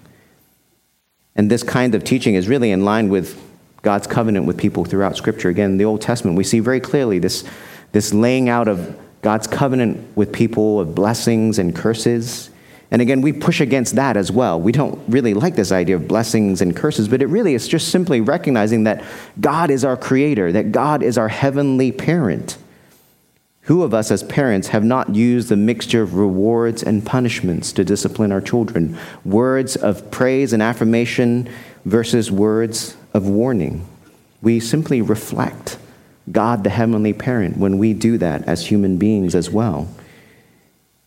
And 1.34 1.50
this 1.50 1.62
kind 1.62 1.94
of 1.94 2.04
teaching 2.04 2.34
is 2.36 2.48
really 2.48 2.70
in 2.70 2.84
line 2.84 3.08
with 3.08 3.40
God's 3.82 4.06
covenant 4.06 4.46
with 4.46 4.56
people 4.56 4.84
throughout 4.84 5.16
Scripture. 5.16 5.48
Again, 5.48 5.72
in 5.72 5.76
the 5.76 5.84
Old 5.84 6.00
Testament, 6.00 6.36
we 6.36 6.44
see 6.44 6.60
very 6.60 6.80
clearly 6.80 7.18
this, 7.18 7.44
this 7.90 8.14
laying 8.14 8.48
out 8.48 8.68
of 8.68 8.96
God's 9.22 9.46
covenant 9.46 10.16
with 10.16 10.32
people 10.32 10.80
of 10.80 10.94
blessings 10.94 11.58
and 11.58 11.74
curses. 11.74 12.50
And 12.92 13.02
again, 13.02 13.22
we 13.22 13.32
push 13.32 13.60
against 13.60 13.96
that 13.96 14.16
as 14.16 14.30
well. 14.30 14.60
We 14.60 14.70
don't 14.70 15.00
really 15.08 15.34
like 15.34 15.56
this 15.56 15.72
idea 15.72 15.96
of 15.96 16.06
blessings 16.06 16.60
and 16.60 16.76
curses, 16.76 17.08
but 17.08 17.22
it 17.22 17.26
really 17.26 17.54
is 17.54 17.66
just 17.66 17.88
simply 17.88 18.20
recognizing 18.20 18.84
that 18.84 19.04
God 19.40 19.70
is 19.70 19.84
our 19.84 19.96
creator, 19.96 20.52
that 20.52 20.72
God 20.72 21.02
is 21.02 21.18
our 21.18 21.28
heavenly 21.28 21.90
parent. 21.90 22.58
Who 23.62 23.84
of 23.84 23.94
us 23.94 24.10
as 24.10 24.24
parents 24.24 24.68
have 24.68 24.84
not 24.84 25.14
used 25.14 25.48
the 25.48 25.56
mixture 25.56 26.02
of 26.02 26.14
rewards 26.14 26.82
and 26.82 27.06
punishments 27.06 27.72
to 27.72 27.84
discipline 27.84 28.32
our 28.32 28.40
children? 28.40 28.98
Words 29.24 29.76
of 29.76 30.10
praise 30.10 30.52
and 30.52 30.60
affirmation 30.60 31.48
versus 31.84 32.30
words 32.30 32.96
of 33.14 33.28
warning. 33.28 33.86
We 34.40 34.60
simply 34.60 35.00
reflect 35.00 35.78
God, 36.30 36.64
the 36.64 36.70
heavenly 36.70 37.12
parent, 37.12 37.56
when 37.56 37.78
we 37.78 37.94
do 37.94 38.18
that 38.18 38.44
as 38.44 38.66
human 38.66 38.96
beings 38.96 39.34
as 39.34 39.50
well. 39.50 39.88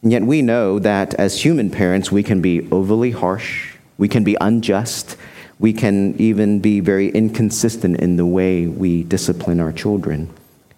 And 0.02 0.12
yet 0.12 0.24
we 0.24 0.42
know 0.42 0.78
that 0.80 1.14
as 1.16 1.44
human 1.44 1.70
parents, 1.72 2.12
we 2.12 2.22
can 2.22 2.42
be 2.42 2.70
overly 2.72 3.12
harsh, 3.12 3.76
we 3.98 4.08
can 4.08 4.24
be 4.24 4.38
unjust, 4.40 5.18
we 5.58 5.72
can 5.74 6.20
even 6.20 6.60
be 6.60 6.80
very 6.80 7.10
inconsistent 7.10 8.00
in 8.00 8.18
the 8.18 8.26
way 8.26 8.68
we 8.68 9.04
discipline 9.04 9.60
our 9.60 9.72
children. 9.72 10.30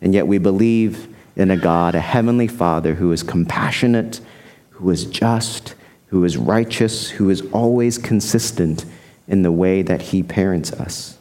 And 0.01 0.13
yet 0.13 0.27
we 0.27 0.37
believe 0.37 1.13
in 1.35 1.51
a 1.51 1.57
God, 1.57 1.95
a 1.95 1.99
heavenly 1.99 2.47
Father 2.47 2.95
who 2.95 3.11
is 3.11 3.23
compassionate, 3.23 4.21
who 4.69 4.89
is 4.91 5.05
just, 5.05 5.73
who 6.07 6.23
is 6.23 6.37
righteous, 6.37 7.09
who 7.09 7.29
is 7.29 7.41
always 7.51 7.97
consistent 7.97 8.85
in 9.27 9.41
the 9.41 9.51
way 9.51 9.81
that 9.81 10.01
he 10.01 10.23
parents 10.23 10.71
us. 10.71 11.16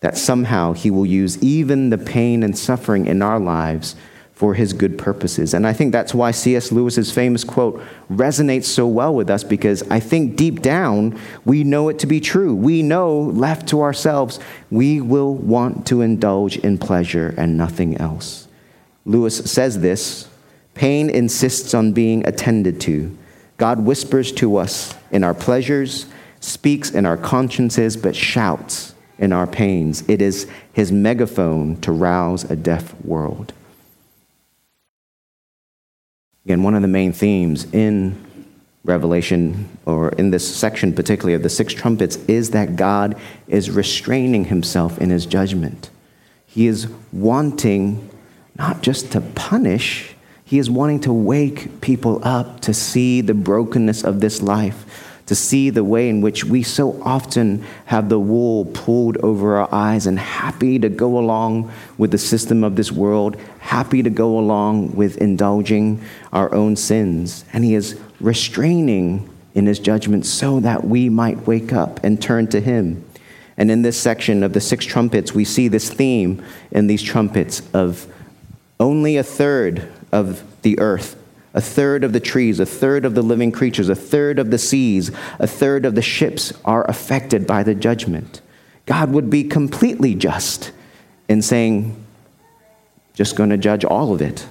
That 0.00 0.16
somehow 0.16 0.72
he 0.72 0.90
will 0.90 1.06
use 1.06 1.42
even 1.42 1.90
the 1.90 1.98
pain 1.98 2.42
and 2.42 2.56
suffering 2.56 3.06
in 3.06 3.22
our 3.22 3.38
lives 3.38 3.96
for 4.40 4.54
his 4.54 4.72
good 4.72 4.96
purposes. 4.96 5.52
And 5.52 5.66
I 5.66 5.74
think 5.74 5.92
that's 5.92 6.14
why 6.14 6.30
C.S. 6.30 6.72
Lewis's 6.72 7.12
famous 7.12 7.44
quote 7.44 7.78
resonates 8.10 8.64
so 8.64 8.86
well 8.86 9.14
with 9.14 9.28
us 9.28 9.44
because 9.44 9.82
I 9.90 10.00
think 10.00 10.34
deep 10.34 10.62
down 10.62 11.20
we 11.44 11.62
know 11.62 11.90
it 11.90 11.98
to 11.98 12.06
be 12.06 12.20
true. 12.20 12.54
We 12.54 12.82
know, 12.82 13.20
left 13.20 13.68
to 13.68 13.82
ourselves, 13.82 14.40
we 14.70 14.98
will 14.98 15.34
want 15.34 15.86
to 15.88 16.00
indulge 16.00 16.56
in 16.56 16.78
pleasure 16.78 17.34
and 17.36 17.58
nothing 17.58 17.98
else. 17.98 18.48
Lewis 19.04 19.36
says 19.36 19.80
this 19.80 20.26
pain 20.72 21.10
insists 21.10 21.74
on 21.74 21.92
being 21.92 22.26
attended 22.26 22.80
to. 22.80 23.14
God 23.58 23.80
whispers 23.80 24.32
to 24.32 24.56
us 24.56 24.94
in 25.10 25.22
our 25.22 25.34
pleasures 25.34 26.06
speaks 26.40 26.92
in 26.92 27.04
our 27.04 27.18
consciences, 27.18 27.94
but 27.94 28.16
shouts 28.16 28.94
in 29.20 29.32
our 29.32 29.46
pains. 29.46 30.02
It 30.08 30.20
is 30.20 30.50
his 30.72 30.90
megaphone 30.90 31.80
to 31.82 31.92
rouse 31.92 32.50
a 32.50 32.56
deaf 32.56 32.94
world. 33.04 33.52
Again, 36.44 36.62
one 36.62 36.74
of 36.74 36.82
the 36.82 36.88
main 36.88 37.12
themes 37.12 37.72
in 37.72 38.26
Revelation, 38.82 39.68
or 39.84 40.08
in 40.12 40.30
this 40.30 40.56
section 40.56 40.94
particularly 40.94 41.34
of 41.34 41.42
the 41.42 41.50
six 41.50 41.74
trumpets, 41.74 42.16
is 42.26 42.50
that 42.50 42.76
God 42.76 43.16
is 43.46 43.70
restraining 43.70 44.46
himself 44.46 44.98
in 44.98 45.10
his 45.10 45.26
judgment. 45.26 45.90
He 46.46 46.66
is 46.66 46.88
wanting 47.12 48.08
not 48.56 48.82
just 48.82 49.12
to 49.12 49.20
punish, 49.20 50.14
he 50.44 50.58
is 50.58 50.70
wanting 50.70 51.00
to 51.00 51.12
wake 51.12 51.80
people 51.80 52.20
up 52.24 52.60
to 52.60 52.74
see 52.74 53.20
the 53.20 53.34
brokenness 53.34 54.02
of 54.02 54.20
this 54.20 54.42
life 54.42 55.09
to 55.30 55.34
see 55.36 55.70
the 55.70 55.84
way 55.84 56.08
in 56.08 56.20
which 56.20 56.44
we 56.44 56.60
so 56.60 57.00
often 57.04 57.64
have 57.86 58.08
the 58.08 58.18
wool 58.18 58.64
pulled 58.64 59.16
over 59.18 59.58
our 59.58 59.68
eyes 59.72 60.04
and 60.04 60.18
happy 60.18 60.76
to 60.76 60.88
go 60.88 61.16
along 61.18 61.70
with 61.96 62.10
the 62.10 62.18
system 62.18 62.64
of 62.64 62.74
this 62.74 62.90
world, 62.90 63.36
happy 63.60 64.02
to 64.02 64.10
go 64.10 64.36
along 64.36 64.90
with 64.96 65.16
indulging 65.18 66.02
our 66.32 66.52
own 66.52 66.74
sins. 66.74 67.44
And 67.52 67.64
He 67.64 67.76
is 67.76 67.96
restraining 68.18 69.30
in 69.54 69.66
His 69.66 69.78
judgment 69.78 70.26
so 70.26 70.58
that 70.58 70.82
we 70.82 71.08
might 71.08 71.46
wake 71.46 71.72
up 71.72 72.02
and 72.02 72.20
turn 72.20 72.48
to 72.48 72.60
Him. 72.60 73.04
And 73.56 73.70
in 73.70 73.82
this 73.82 73.96
section 73.96 74.42
of 74.42 74.52
the 74.52 74.60
six 74.60 74.84
trumpets, 74.84 75.32
we 75.32 75.44
see 75.44 75.68
this 75.68 75.90
theme 75.90 76.44
in 76.72 76.88
these 76.88 77.04
trumpets 77.04 77.62
of 77.72 78.12
only 78.80 79.16
a 79.16 79.22
third 79.22 79.92
of 80.10 80.42
the 80.62 80.80
earth 80.80 81.19
a 81.52 81.60
third 81.60 82.04
of 82.04 82.12
the 82.12 82.20
trees, 82.20 82.60
a 82.60 82.66
third 82.66 83.04
of 83.04 83.14
the 83.14 83.22
living 83.22 83.50
creatures, 83.50 83.88
a 83.88 83.94
third 83.94 84.38
of 84.38 84.50
the 84.50 84.58
seas, 84.58 85.10
a 85.38 85.46
third 85.46 85.84
of 85.84 85.94
the 85.94 86.02
ships 86.02 86.52
are 86.64 86.88
affected 86.88 87.46
by 87.46 87.62
the 87.62 87.74
judgment. 87.74 88.40
God 88.86 89.10
would 89.12 89.30
be 89.30 89.44
completely 89.44 90.14
just 90.14 90.72
in 91.28 91.42
saying, 91.42 91.96
just 93.14 93.36
going 93.36 93.50
to 93.50 93.56
judge 93.56 93.84
all 93.84 94.12
of 94.12 94.22
it. 94.22 94.46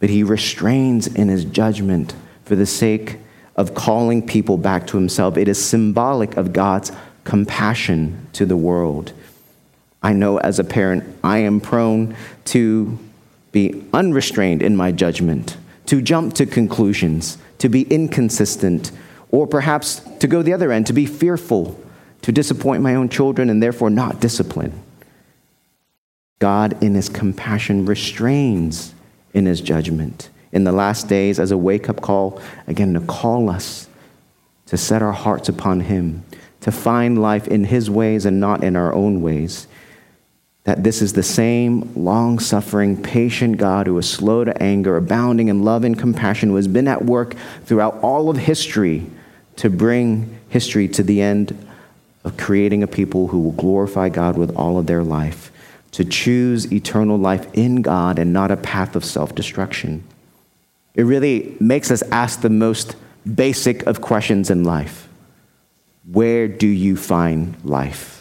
But 0.00 0.10
he 0.10 0.22
restrains 0.22 1.06
in 1.06 1.28
his 1.28 1.44
judgment 1.44 2.14
for 2.44 2.56
the 2.56 2.66
sake 2.66 3.18
of 3.56 3.74
calling 3.74 4.26
people 4.26 4.56
back 4.56 4.86
to 4.88 4.96
himself. 4.96 5.36
It 5.36 5.48
is 5.48 5.62
symbolic 5.62 6.36
of 6.36 6.52
God's 6.52 6.92
compassion 7.24 8.28
to 8.34 8.46
the 8.46 8.56
world. 8.56 9.12
I 10.02 10.12
know 10.12 10.38
as 10.38 10.58
a 10.58 10.64
parent, 10.64 11.04
I 11.24 11.38
am 11.38 11.60
prone 11.60 12.14
to 12.46 12.98
be 13.50 13.84
unrestrained 13.92 14.62
in 14.62 14.76
my 14.76 14.92
judgment 14.92 15.56
to 15.88 16.02
jump 16.02 16.34
to 16.34 16.46
conclusions, 16.46 17.38
to 17.58 17.68
be 17.68 17.82
inconsistent, 17.82 18.92
or 19.30 19.46
perhaps 19.46 20.00
to 20.20 20.26
go 20.26 20.42
the 20.42 20.52
other 20.52 20.70
end, 20.70 20.86
to 20.86 20.92
be 20.92 21.06
fearful, 21.06 21.82
to 22.22 22.30
disappoint 22.30 22.82
my 22.82 22.94
own 22.94 23.08
children 23.08 23.48
and 23.48 23.62
therefore 23.62 23.88
not 23.88 24.20
discipline. 24.20 24.82
God, 26.38 26.82
in 26.82 26.94
his 26.94 27.08
compassion, 27.08 27.86
restrains 27.86 28.94
in 29.32 29.46
his 29.46 29.60
judgment 29.60 30.28
in 30.52 30.64
the 30.64 30.72
last 30.72 31.08
days 31.08 31.38
as 31.38 31.50
a 31.50 31.58
wake 31.58 31.88
up 31.88 32.00
call, 32.00 32.40
again, 32.66 32.94
to 32.94 33.00
call 33.00 33.48
us 33.50 33.88
to 34.66 34.76
set 34.76 35.02
our 35.02 35.12
hearts 35.12 35.48
upon 35.48 35.80
him, 35.80 36.22
to 36.60 36.70
find 36.70 37.20
life 37.20 37.48
in 37.48 37.64
his 37.64 37.88
ways 37.88 38.26
and 38.26 38.40
not 38.40 38.62
in 38.62 38.76
our 38.76 38.92
own 38.94 39.22
ways 39.22 39.66
that 40.68 40.84
this 40.84 41.00
is 41.00 41.14
the 41.14 41.22
same 41.22 41.90
long 41.96 42.38
suffering, 42.38 42.94
patient 42.94 43.56
God 43.56 43.86
who 43.86 43.96
is 43.96 44.06
slow 44.06 44.44
to 44.44 44.62
anger, 44.62 44.98
abounding 44.98 45.48
in 45.48 45.62
love 45.62 45.82
and 45.82 45.98
compassion, 45.98 46.50
who 46.50 46.56
has 46.56 46.68
been 46.68 46.86
at 46.86 47.06
work 47.06 47.34
throughout 47.64 47.98
all 48.02 48.28
of 48.28 48.36
history 48.36 49.06
to 49.56 49.70
bring 49.70 50.38
history 50.50 50.86
to 50.86 51.02
the 51.02 51.22
end 51.22 51.56
of 52.22 52.36
creating 52.36 52.82
a 52.82 52.86
people 52.86 53.28
who 53.28 53.40
will 53.40 53.52
glorify 53.52 54.10
God 54.10 54.36
with 54.36 54.54
all 54.56 54.76
of 54.76 54.86
their 54.86 55.02
life, 55.02 55.50
to 55.92 56.04
choose 56.04 56.70
eternal 56.70 57.16
life 57.16 57.46
in 57.54 57.80
God 57.80 58.18
and 58.18 58.34
not 58.34 58.50
a 58.50 58.56
path 58.58 58.94
of 58.94 59.06
self 59.06 59.34
destruction. 59.34 60.04
It 60.94 61.04
really 61.04 61.56
makes 61.60 61.90
us 61.90 62.02
ask 62.12 62.42
the 62.42 62.50
most 62.50 62.94
basic 63.24 63.86
of 63.86 64.02
questions 64.02 64.50
in 64.50 64.64
life 64.64 65.08
Where 66.04 66.46
do 66.46 66.66
you 66.66 66.94
find 66.94 67.56
life? 67.64 68.17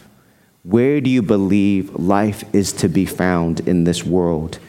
Where 0.67 0.99
do 0.99 1.09
you 1.09 1.21
believe 1.21 1.95
life 1.95 2.43
is 2.53 2.73
to 2.73 2.89
be 2.89 3.05
found 3.05 3.61
in 3.61 3.85
this 3.85 4.03
world? 4.03 4.59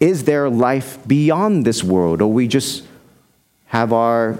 Is 0.00 0.24
there 0.24 0.50
life 0.50 0.98
beyond 1.06 1.64
this 1.64 1.84
world, 1.84 2.20
or 2.20 2.32
we 2.32 2.48
just 2.48 2.84
have 3.66 3.92
our 3.92 4.36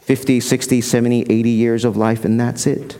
50, 0.00 0.40
60, 0.40 0.80
70, 0.80 1.26
80 1.28 1.50
years 1.50 1.84
of 1.84 1.98
life 1.98 2.24
and 2.24 2.40
that's 2.40 2.66
it? 2.66 2.96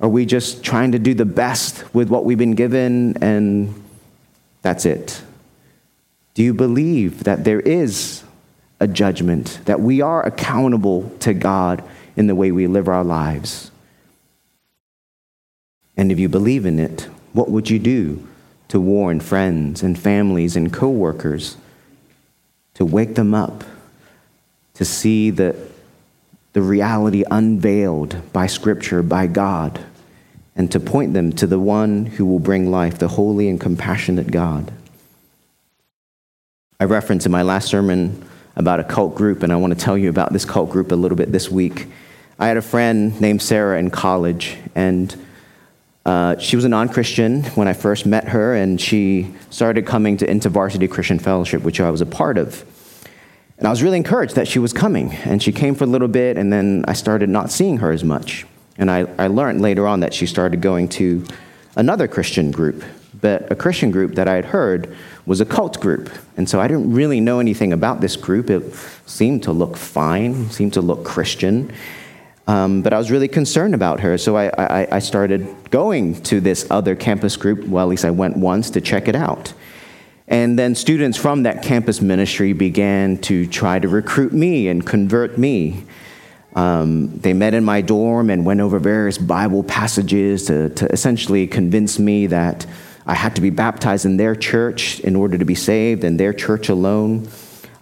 Are 0.00 0.08
we 0.08 0.26
just 0.26 0.62
trying 0.62 0.92
to 0.92 0.98
do 0.98 1.14
the 1.14 1.24
best 1.24 1.94
with 1.94 2.10
what 2.10 2.26
we've 2.26 2.36
been 2.36 2.54
given 2.54 3.16
and 3.22 3.82
that's 4.60 4.84
it? 4.84 5.22
Do 6.34 6.42
you 6.42 6.52
believe 6.52 7.24
that 7.24 7.44
there 7.44 7.60
is 7.60 8.22
a 8.80 8.86
judgment, 8.86 9.60
that 9.64 9.80
we 9.80 10.02
are 10.02 10.22
accountable 10.26 11.08
to 11.20 11.32
God 11.32 11.82
in 12.16 12.26
the 12.26 12.34
way 12.34 12.52
we 12.52 12.66
live 12.66 12.86
our 12.86 13.04
lives? 13.04 13.70
And 15.96 16.10
if 16.10 16.18
you 16.18 16.28
believe 16.28 16.66
in 16.66 16.78
it, 16.78 17.08
What 17.34 17.50
would 17.50 17.68
you 17.68 17.80
do 17.80 18.26
to 18.68 18.80
warn 18.80 19.20
friends 19.20 19.82
and 19.82 19.98
families 19.98 20.56
and 20.56 20.72
coworkers, 20.72 21.56
to 22.74 22.84
wake 22.84 23.16
them 23.16 23.34
up, 23.34 23.64
to 24.74 24.84
see 24.84 25.30
the, 25.30 25.56
the 26.52 26.62
reality 26.62 27.24
unveiled 27.30 28.32
by 28.32 28.46
Scripture, 28.46 29.02
by 29.02 29.26
God, 29.26 29.84
and 30.56 30.70
to 30.70 30.78
point 30.78 31.12
them 31.12 31.32
to 31.32 31.46
the 31.48 31.58
one 31.58 32.06
who 32.06 32.24
will 32.24 32.38
bring 32.38 32.70
life, 32.70 32.98
the 32.98 33.08
holy 33.08 33.48
and 33.48 33.60
compassionate 33.60 34.30
God? 34.30 34.72
I 36.78 36.84
referenced 36.84 37.26
in 37.26 37.32
my 37.32 37.42
last 37.42 37.68
sermon 37.68 38.24
about 38.54 38.78
a 38.78 38.84
cult 38.84 39.16
group, 39.16 39.42
and 39.42 39.52
I 39.52 39.56
want 39.56 39.72
to 39.76 39.78
tell 39.78 39.98
you 39.98 40.08
about 40.08 40.32
this 40.32 40.44
cult 40.44 40.70
group 40.70 40.92
a 40.92 40.96
little 40.96 41.16
bit 41.16 41.32
this 41.32 41.50
week. 41.50 41.88
I 42.38 42.46
had 42.46 42.56
a 42.56 42.62
friend 42.62 43.20
named 43.20 43.42
Sarah 43.42 43.76
in 43.80 43.90
college, 43.90 44.56
and 44.76 45.14
uh, 46.04 46.36
she 46.38 46.56
was 46.56 46.64
a 46.64 46.68
non 46.68 46.88
Christian 46.88 47.44
when 47.54 47.66
I 47.66 47.72
first 47.72 48.04
met 48.04 48.28
her, 48.28 48.54
and 48.54 48.80
she 48.80 49.34
started 49.50 49.86
coming 49.86 50.16
to 50.18 50.26
InterVarsity 50.26 50.90
Christian 50.90 51.18
Fellowship, 51.18 51.62
which 51.62 51.80
I 51.80 51.90
was 51.90 52.00
a 52.00 52.06
part 52.06 52.36
of. 52.36 52.64
And 53.56 53.66
I 53.66 53.70
was 53.70 53.82
really 53.82 53.96
encouraged 53.96 54.34
that 54.34 54.48
she 54.48 54.58
was 54.58 54.72
coming, 54.72 55.12
and 55.24 55.42
she 55.42 55.52
came 55.52 55.74
for 55.74 55.84
a 55.84 55.86
little 55.86 56.08
bit, 56.08 56.36
and 56.36 56.52
then 56.52 56.84
I 56.86 56.92
started 56.92 57.28
not 57.30 57.50
seeing 57.50 57.78
her 57.78 57.90
as 57.90 58.04
much. 58.04 58.46
And 58.76 58.90
I, 58.90 59.06
I 59.18 59.28
learned 59.28 59.62
later 59.62 59.86
on 59.86 60.00
that 60.00 60.12
she 60.12 60.26
started 60.26 60.60
going 60.60 60.88
to 60.90 61.24
another 61.76 62.08
Christian 62.08 62.50
group, 62.50 62.84
but 63.20 63.50
a 63.50 63.54
Christian 63.54 63.90
group 63.90 64.16
that 64.16 64.28
I 64.28 64.34
had 64.34 64.46
heard 64.46 64.94
was 65.24 65.40
a 65.40 65.46
cult 65.46 65.80
group. 65.80 66.10
And 66.36 66.48
so 66.48 66.60
I 66.60 66.68
didn't 66.68 66.92
really 66.92 67.20
know 67.20 67.38
anything 67.38 67.72
about 67.72 68.00
this 68.00 68.16
group. 68.16 68.50
It 68.50 68.74
seemed 69.06 69.44
to 69.44 69.52
look 69.52 69.76
fine, 69.76 70.50
seemed 70.50 70.74
to 70.74 70.82
look 70.82 71.04
Christian. 71.04 71.72
Um, 72.46 72.82
but 72.82 72.92
I 72.92 72.98
was 72.98 73.10
really 73.10 73.28
concerned 73.28 73.74
about 73.74 74.00
her, 74.00 74.18
so 74.18 74.36
I, 74.36 74.48
I, 74.48 74.96
I, 74.96 74.98
started 74.98 75.70
going 75.70 76.20
to 76.24 76.40
this 76.40 76.66
other 76.70 76.94
campus 76.94 77.36
group. 77.36 77.66
Well, 77.66 77.82
at 77.82 77.88
least 77.88 78.04
I 78.04 78.10
went 78.10 78.36
once 78.36 78.68
to 78.70 78.82
check 78.82 79.08
it 79.08 79.16
out. 79.16 79.54
And 80.28 80.58
then 80.58 80.74
students 80.74 81.16
from 81.16 81.44
that 81.44 81.62
campus 81.62 82.02
ministry 82.02 82.52
began 82.52 83.16
to 83.22 83.46
try 83.46 83.78
to 83.78 83.88
recruit 83.88 84.32
me 84.34 84.68
and 84.68 84.84
convert 84.84 85.38
me. 85.38 85.84
Um, 86.54 87.18
they 87.18 87.32
met 87.32 87.54
in 87.54 87.64
my 87.64 87.80
dorm 87.80 88.28
and 88.28 88.44
went 88.44 88.60
over 88.60 88.78
various 88.78 89.16
Bible 89.18 89.62
passages 89.62 90.44
to, 90.46 90.68
to 90.70 90.86
essentially 90.92 91.46
convince 91.46 91.98
me 91.98 92.26
that 92.26 92.66
I 93.06 93.14
had 93.14 93.34
to 93.36 93.40
be 93.40 93.50
baptized 93.50 94.06
in 94.06 94.16
their 94.16 94.34
church 94.34 95.00
in 95.00 95.16
order 95.16 95.36
to 95.36 95.44
be 95.44 95.54
saved, 95.54 96.04
and 96.04 96.18
their 96.18 96.32
church 96.32 96.68
alone. 96.68 97.28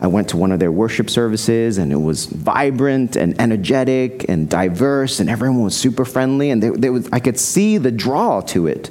I 0.03 0.09
went 0.09 0.31
to 0.31 0.37
one 0.37 0.51
of 0.51 0.59
their 0.59 0.73
worship 0.73 1.09
services 1.09 1.79
and 1.79 1.93
it 1.93 1.97
was 1.97 2.27
vibrant 2.27 3.15
and 3.15 3.41
energetic 3.41 4.29
and 4.29 4.51
diverse, 4.51 5.21
and 5.21 5.31
everyone 5.31 5.63
was 5.63 5.77
super 5.77 6.05
friendly, 6.05 6.51
and 6.51 6.61
they, 6.61 6.71
they 6.71 6.91
was, 6.91 7.09
I 7.13 7.21
could 7.21 7.39
see 7.39 7.79
the 7.79 7.93
draw 7.93 8.41
to 8.41 8.67
it. 8.67 8.91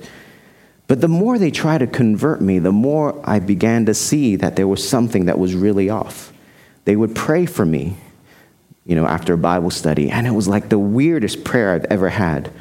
But 0.88 1.01
the 1.01 1.10
more 1.10 1.38
they 1.38 1.51
tried 1.51 1.80
to 1.80 1.88
convert 1.88 2.39
me, 2.39 2.60
the 2.60 2.72
more 2.72 3.22
I 3.25 3.39
began 3.39 3.86
to 3.88 3.94
see 3.94 4.38
that 4.38 4.56
there 4.56 4.70
was 4.70 4.88
something 4.88 5.25
that 5.25 5.38
was 5.38 5.53
really 5.53 5.89
off. 5.89 6.32
They 6.86 6.96
would 6.96 7.13
pray 7.13 7.46
for 7.46 7.65
me, 7.65 7.98
you 8.86 8.96
know, 8.96 9.06
after 9.06 9.34
a 9.34 9.38
Bible 9.38 9.70
study, 9.70 10.10
and 10.10 10.25
it 10.25 10.32
was 10.32 10.48
like 10.48 10.70
the 10.70 10.80
weirdest 10.80 11.44
prayer 11.44 11.74
I've 11.74 11.86
ever 11.86 12.08
had. 12.08 12.53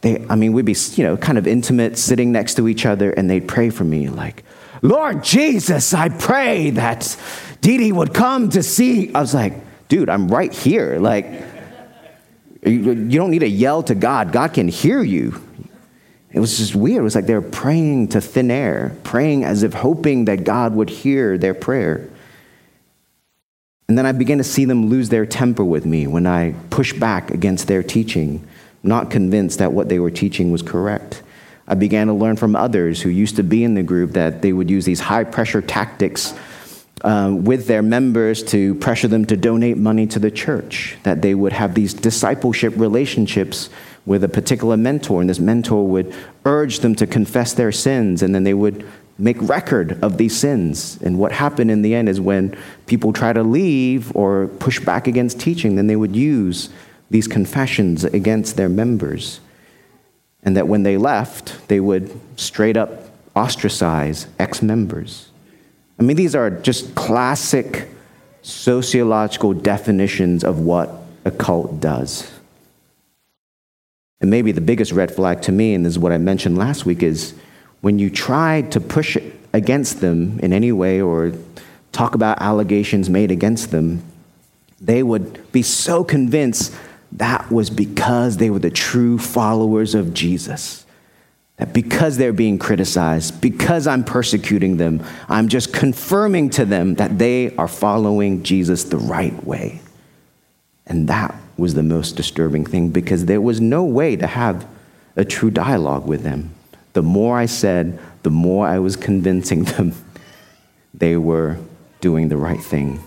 They, 0.00 0.26
I 0.28 0.34
mean, 0.34 0.52
we'd 0.52 0.64
be, 0.64 0.76
you 0.96 1.04
know, 1.04 1.16
kind 1.16 1.38
of 1.38 1.46
intimate, 1.46 1.96
sitting 1.96 2.32
next 2.32 2.54
to 2.54 2.66
each 2.66 2.86
other, 2.86 3.12
and 3.12 3.30
they'd 3.30 3.46
pray 3.46 3.70
for 3.70 3.84
me, 3.84 4.08
like, 4.08 4.42
Lord 4.84 5.24
Jesus, 5.24 5.94
I 5.94 6.10
pray 6.10 6.68
that 6.70 7.16
Dee 7.62 7.78
Dee 7.78 7.90
would 7.90 8.12
come 8.12 8.50
to 8.50 8.62
see. 8.62 9.12
I 9.14 9.20
was 9.22 9.32
like, 9.32 9.54
dude, 9.88 10.10
I'm 10.10 10.28
right 10.28 10.52
here. 10.52 10.98
Like, 10.98 11.24
you 12.62 12.94
don't 12.94 13.30
need 13.30 13.38
to 13.38 13.48
yell 13.48 13.82
to 13.84 13.94
God, 13.94 14.30
God 14.30 14.52
can 14.52 14.68
hear 14.68 15.02
you. 15.02 15.42
It 16.30 16.38
was 16.38 16.58
just 16.58 16.74
weird. 16.74 17.00
It 17.00 17.02
was 17.02 17.14
like 17.14 17.24
they 17.24 17.34
were 17.34 17.40
praying 17.40 18.08
to 18.08 18.20
thin 18.20 18.50
air, 18.50 18.94
praying 19.04 19.44
as 19.44 19.62
if 19.62 19.72
hoping 19.72 20.26
that 20.26 20.44
God 20.44 20.74
would 20.74 20.90
hear 20.90 21.38
their 21.38 21.54
prayer. 21.54 22.06
And 23.88 23.96
then 23.96 24.04
I 24.04 24.12
began 24.12 24.36
to 24.36 24.44
see 24.44 24.66
them 24.66 24.90
lose 24.90 25.08
their 25.08 25.24
temper 25.24 25.64
with 25.64 25.86
me 25.86 26.06
when 26.06 26.26
I 26.26 26.54
pushed 26.68 27.00
back 27.00 27.30
against 27.30 27.68
their 27.68 27.82
teaching, 27.82 28.46
not 28.82 29.10
convinced 29.10 29.60
that 29.60 29.72
what 29.72 29.88
they 29.88 29.98
were 29.98 30.10
teaching 30.10 30.52
was 30.52 30.60
correct. 30.60 31.22
I 31.66 31.74
began 31.74 32.08
to 32.08 32.12
learn 32.12 32.36
from 32.36 32.54
others 32.56 33.00
who 33.00 33.08
used 33.08 33.36
to 33.36 33.42
be 33.42 33.64
in 33.64 33.74
the 33.74 33.82
group 33.82 34.12
that 34.12 34.42
they 34.42 34.52
would 34.52 34.70
use 34.70 34.84
these 34.84 35.00
high 35.00 35.24
pressure 35.24 35.62
tactics 35.62 36.34
um, 37.02 37.44
with 37.44 37.66
their 37.66 37.82
members 37.82 38.42
to 38.44 38.74
pressure 38.76 39.08
them 39.08 39.24
to 39.26 39.36
donate 39.36 39.76
money 39.76 40.06
to 40.08 40.18
the 40.18 40.30
church, 40.30 40.96
that 41.02 41.22
they 41.22 41.34
would 41.34 41.52
have 41.52 41.74
these 41.74 41.92
discipleship 41.92 42.74
relationships 42.76 43.68
with 44.06 44.24
a 44.24 44.28
particular 44.28 44.76
mentor, 44.76 45.20
and 45.20 45.30
this 45.30 45.38
mentor 45.38 45.86
would 45.86 46.14
urge 46.44 46.80
them 46.80 46.94
to 46.94 47.06
confess 47.06 47.54
their 47.54 47.72
sins, 47.72 48.22
and 48.22 48.34
then 48.34 48.44
they 48.44 48.54
would 48.54 48.86
make 49.18 49.36
record 49.40 50.02
of 50.02 50.18
these 50.18 50.36
sins. 50.36 50.98
And 51.02 51.18
what 51.18 51.32
happened 51.32 51.70
in 51.70 51.82
the 51.82 51.94
end 51.94 52.08
is 52.08 52.20
when 52.20 52.56
people 52.86 53.12
try 53.12 53.32
to 53.32 53.42
leave 53.42 54.14
or 54.16 54.48
push 54.58 54.80
back 54.80 55.06
against 55.06 55.40
teaching, 55.40 55.76
then 55.76 55.86
they 55.86 55.96
would 55.96 56.16
use 56.16 56.70
these 57.10 57.28
confessions 57.28 58.04
against 58.04 58.56
their 58.56 58.68
members. 58.68 59.40
And 60.44 60.56
that 60.56 60.68
when 60.68 60.82
they 60.82 60.96
left, 60.96 61.68
they 61.68 61.80
would 61.80 62.18
straight 62.36 62.76
up 62.76 62.90
ostracize 63.34 64.26
ex 64.38 64.62
members. 64.62 65.30
I 65.98 66.02
mean, 66.02 66.16
these 66.16 66.34
are 66.34 66.50
just 66.50 66.94
classic 66.94 67.88
sociological 68.42 69.54
definitions 69.54 70.44
of 70.44 70.60
what 70.60 70.90
a 71.24 71.30
cult 71.30 71.80
does. 71.80 72.30
And 74.20 74.30
maybe 74.30 74.52
the 74.52 74.60
biggest 74.60 74.92
red 74.92 75.14
flag 75.14 75.42
to 75.42 75.52
me, 75.52 75.74
and 75.74 75.84
this 75.84 75.92
is 75.92 75.98
what 75.98 76.12
I 76.12 76.18
mentioned 76.18 76.56
last 76.56 76.86
week, 76.86 77.02
is 77.02 77.34
when 77.80 77.98
you 77.98 78.10
try 78.10 78.62
to 78.70 78.80
push 78.80 79.16
against 79.52 80.00
them 80.00 80.38
in 80.40 80.52
any 80.52 80.72
way 80.72 81.00
or 81.00 81.32
talk 81.92 82.14
about 82.14 82.40
allegations 82.40 83.08
made 83.08 83.30
against 83.30 83.70
them, 83.70 84.02
they 84.80 85.02
would 85.02 85.52
be 85.52 85.62
so 85.62 86.04
convinced 86.04 86.74
that 87.14 87.50
was 87.50 87.70
because 87.70 88.36
they 88.36 88.50
were 88.50 88.58
the 88.58 88.70
true 88.70 89.18
followers 89.18 89.94
of 89.94 90.14
Jesus. 90.14 90.84
That 91.56 91.72
because 91.72 92.16
they're 92.16 92.32
being 92.32 92.58
criticized, 92.58 93.40
because 93.40 93.86
I'm 93.86 94.02
persecuting 94.02 94.76
them, 94.76 95.04
I'm 95.28 95.48
just 95.48 95.72
confirming 95.72 96.50
to 96.50 96.64
them 96.64 96.94
that 96.96 97.18
they 97.18 97.54
are 97.56 97.68
following 97.68 98.42
Jesus 98.42 98.84
the 98.84 98.96
right 98.96 99.44
way. 99.44 99.80
And 100.86 101.08
that 101.08 101.34
was 101.56 101.74
the 101.74 101.84
most 101.84 102.12
disturbing 102.12 102.66
thing 102.66 102.90
because 102.90 103.26
there 103.26 103.40
was 103.40 103.60
no 103.60 103.84
way 103.84 104.16
to 104.16 104.26
have 104.26 104.66
a 105.14 105.24
true 105.24 105.50
dialogue 105.50 106.06
with 106.06 106.24
them. 106.24 106.52
The 106.94 107.02
more 107.02 107.38
I 107.38 107.46
said, 107.46 108.00
the 108.24 108.30
more 108.30 108.66
I 108.66 108.80
was 108.80 108.96
convincing 108.96 109.62
them 109.64 109.94
they 110.92 111.16
were 111.16 111.58
doing 112.00 112.28
the 112.28 112.36
right 112.36 112.60
thing. 112.62 113.02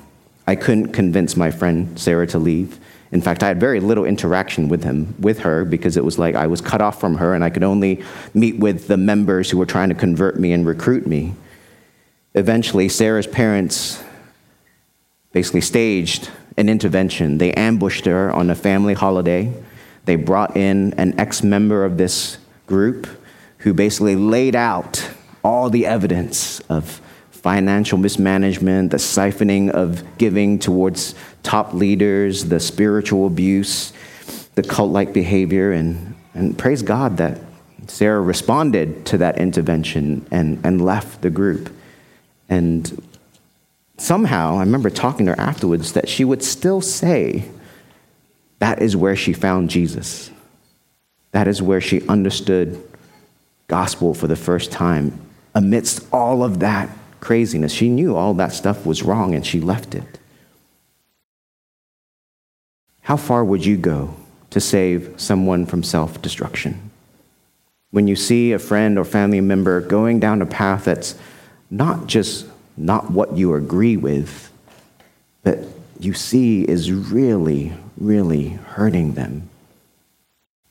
I 0.46 0.56
couldn't 0.56 0.92
convince 0.92 1.38
my 1.38 1.52
friend 1.52 1.98
Sarah 2.00 2.28
to 2.28 2.40
leave. 2.40 2.80
In 3.12 3.22
fact, 3.22 3.42
I 3.42 3.48
had 3.48 3.60
very 3.60 3.80
little 3.80 4.06
interaction 4.06 4.68
with 4.68 4.84
him, 4.84 5.16
with 5.20 5.40
her, 5.40 5.64
because 5.64 5.96
it 5.96 6.04
was 6.04 6.20
like 6.20 6.36
I 6.36 6.48
was 6.48 6.60
cut 6.60 6.82
off 6.82 7.00
from 7.00 7.16
her, 7.16 7.34
and 7.34 7.44
I 7.44 7.50
could 7.50 7.64
only 7.64 8.04
meet 8.34 8.60
with 8.60 8.88
the 8.88 8.98
members 8.98 9.50
who 9.50 9.58
were 9.58 9.66
trying 9.66 9.90
to 9.90 9.96
convert 9.96 10.40
me 10.40 10.52
and 10.52 10.66
recruit 10.66 11.08
me. 11.08 11.34
Eventually, 12.34 12.90
Sarah's 12.90 13.28
parents 13.28 14.04
basically 15.32 15.62
staged 15.62 16.30
an 16.58 16.68
intervention. 16.68 17.38
They 17.38 17.54
ambushed 17.54 18.06
her 18.06 18.32
on 18.32 18.50
a 18.50 18.56
family 18.56 18.94
holiday. 18.94 19.54
They 20.06 20.16
brought 20.16 20.58
in 20.58 20.94
an 20.94 21.20
ex 21.20 21.44
member 21.44 21.86
of 21.86 21.98
this 21.98 22.38
group 22.66 23.08
who 23.60 23.74
basically 23.74 24.16
laid 24.16 24.56
out 24.56 25.10
all 25.44 25.70
the 25.70 25.86
evidence 25.86 26.60
of 26.62 27.02
financial 27.42 27.98
mismanagement, 27.98 28.92
the 28.92 28.98
siphoning 28.98 29.70
of 29.70 30.18
giving 30.18 30.60
towards 30.60 31.16
top 31.44 31.74
leaders, 31.74 32.46
the 32.46 32.60
spiritual 32.60 33.28
abuse, 33.28 33.94
the 34.56 34.64
cult 34.64 34.92
like 34.92 35.14
behavior. 35.14 35.72
And, 35.72 36.16
and 36.34 36.58
praise 36.58 36.82
God 36.82 37.18
that 37.18 37.40
Sarah 37.88 38.22
responded 38.22 39.06
to 39.08 39.20
that 39.20 39.38
intervention 39.38 40.26
and, 40.32 40.60
and 40.66 40.84
left 40.84 41.22
the 41.22 41.30
group. 41.30 41.74
And 42.50 43.04
somehow, 43.98 44.58
I 44.58 44.62
remember 44.62 44.90
talking 44.90 45.28
to 45.28 45.34
her 45.34 45.40
afterwards, 45.40 45.94
that 45.94 46.10
she 46.10 46.26
would 46.26 46.44
still 46.44 46.82
say 46.82 47.50
that 48.60 48.82
is 48.82 48.96
where 48.96 49.16
she 49.16 49.34
found 49.34 49.70
Jesus. 49.70 50.32
That 51.32 51.48
is 51.48 51.62
where 51.62 51.82
she 51.82 52.06
understood 52.08 52.82
gospel 53.68 54.14
for 54.14 54.28
the 54.28 54.36
first 54.36 54.72
time 54.72 55.20
amidst 55.54 56.06
all 56.12 56.44
of 56.44 56.60
that 56.60 56.90
craziness. 57.20 57.72
She 57.72 57.90
knew 57.90 58.16
all 58.16 58.34
that 58.36 58.54
stuff 58.54 58.86
was 58.86 59.04
wrong 59.04 59.36
and 59.36 59.46
she 59.46 59.60
left 59.60 59.96
it. 59.96 60.20
How 63.02 63.18
far 63.18 63.46
would 63.46 63.66
you 63.66 63.78
go 63.78 64.16
to 64.50 64.60
save 64.60 65.14
someone 65.18 65.66
from 65.66 65.84
self 65.84 66.22
destruction? 66.22 66.92
When 67.92 68.08
you 68.08 68.16
see 68.16 68.52
a 68.52 68.60
friend 68.60 68.98
or 68.98 69.06
family 69.06 69.40
member 69.40 69.80
going 69.82 70.20
down 70.20 70.42
a 70.42 70.46
path 70.46 70.86
that's 70.86 71.16
not 71.70 72.08
just 72.08 72.48
not 72.76 73.10
what 73.10 73.38
you 73.38 73.56
agree 73.56 73.98
with, 73.98 74.52
but 75.44 75.60
you 76.00 76.14
see 76.14 76.64
is 76.64 76.92
really, 76.92 77.74
really 77.98 78.50
hurting 78.50 79.14
them, 79.14 79.50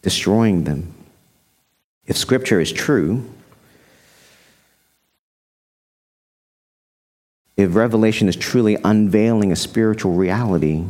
destroying 0.03 0.65
them. 0.65 0.93
If 2.07 2.17
scripture 2.17 2.61
is 2.61 2.73
true, 2.73 3.25
if 7.57 7.75
Revelation 7.75 8.29
is 8.29 8.37
truly 8.37 8.77
unveiling 8.85 9.51
a 9.51 9.57
spiritual 9.57 10.13
reality, 10.13 10.85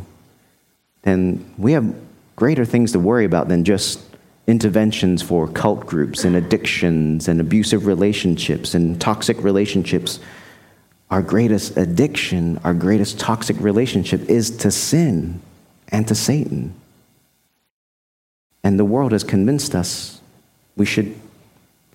then 1.03 1.45
we 1.57 1.71
have 1.71 1.95
greater 2.35 2.65
things 2.65 2.91
to 2.91 2.99
worry 2.99 3.25
about 3.25 3.47
than 3.47 3.63
just 3.63 4.01
interventions 4.47 5.21
for 5.21 5.47
cult 5.47 5.85
groups 5.85 6.23
and 6.23 6.35
addictions 6.35 7.27
and 7.27 7.39
abusive 7.39 7.85
relationships 7.85 8.73
and 8.73 8.99
toxic 8.99 9.41
relationships. 9.43 10.19
Our 11.09 11.21
greatest 11.21 11.77
addiction, 11.77 12.59
our 12.63 12.73
greatest 12.73 13.19
toxic 13.19 13.57
relationship 13.59 14.29
is 14.29 14.57
to 14.57 14.71
sin 14.71 15.41
and 15.89 16.07
to 16.07 16.15
Satan. 16.15 16.73
And 18.63 18.77
the 18.77 18.85
world 18.85 19.13
has 19.13 19.23
convinced 19.23 19.73
us 19.73 20.19
we 20.75 20.85
should 20.85 21.15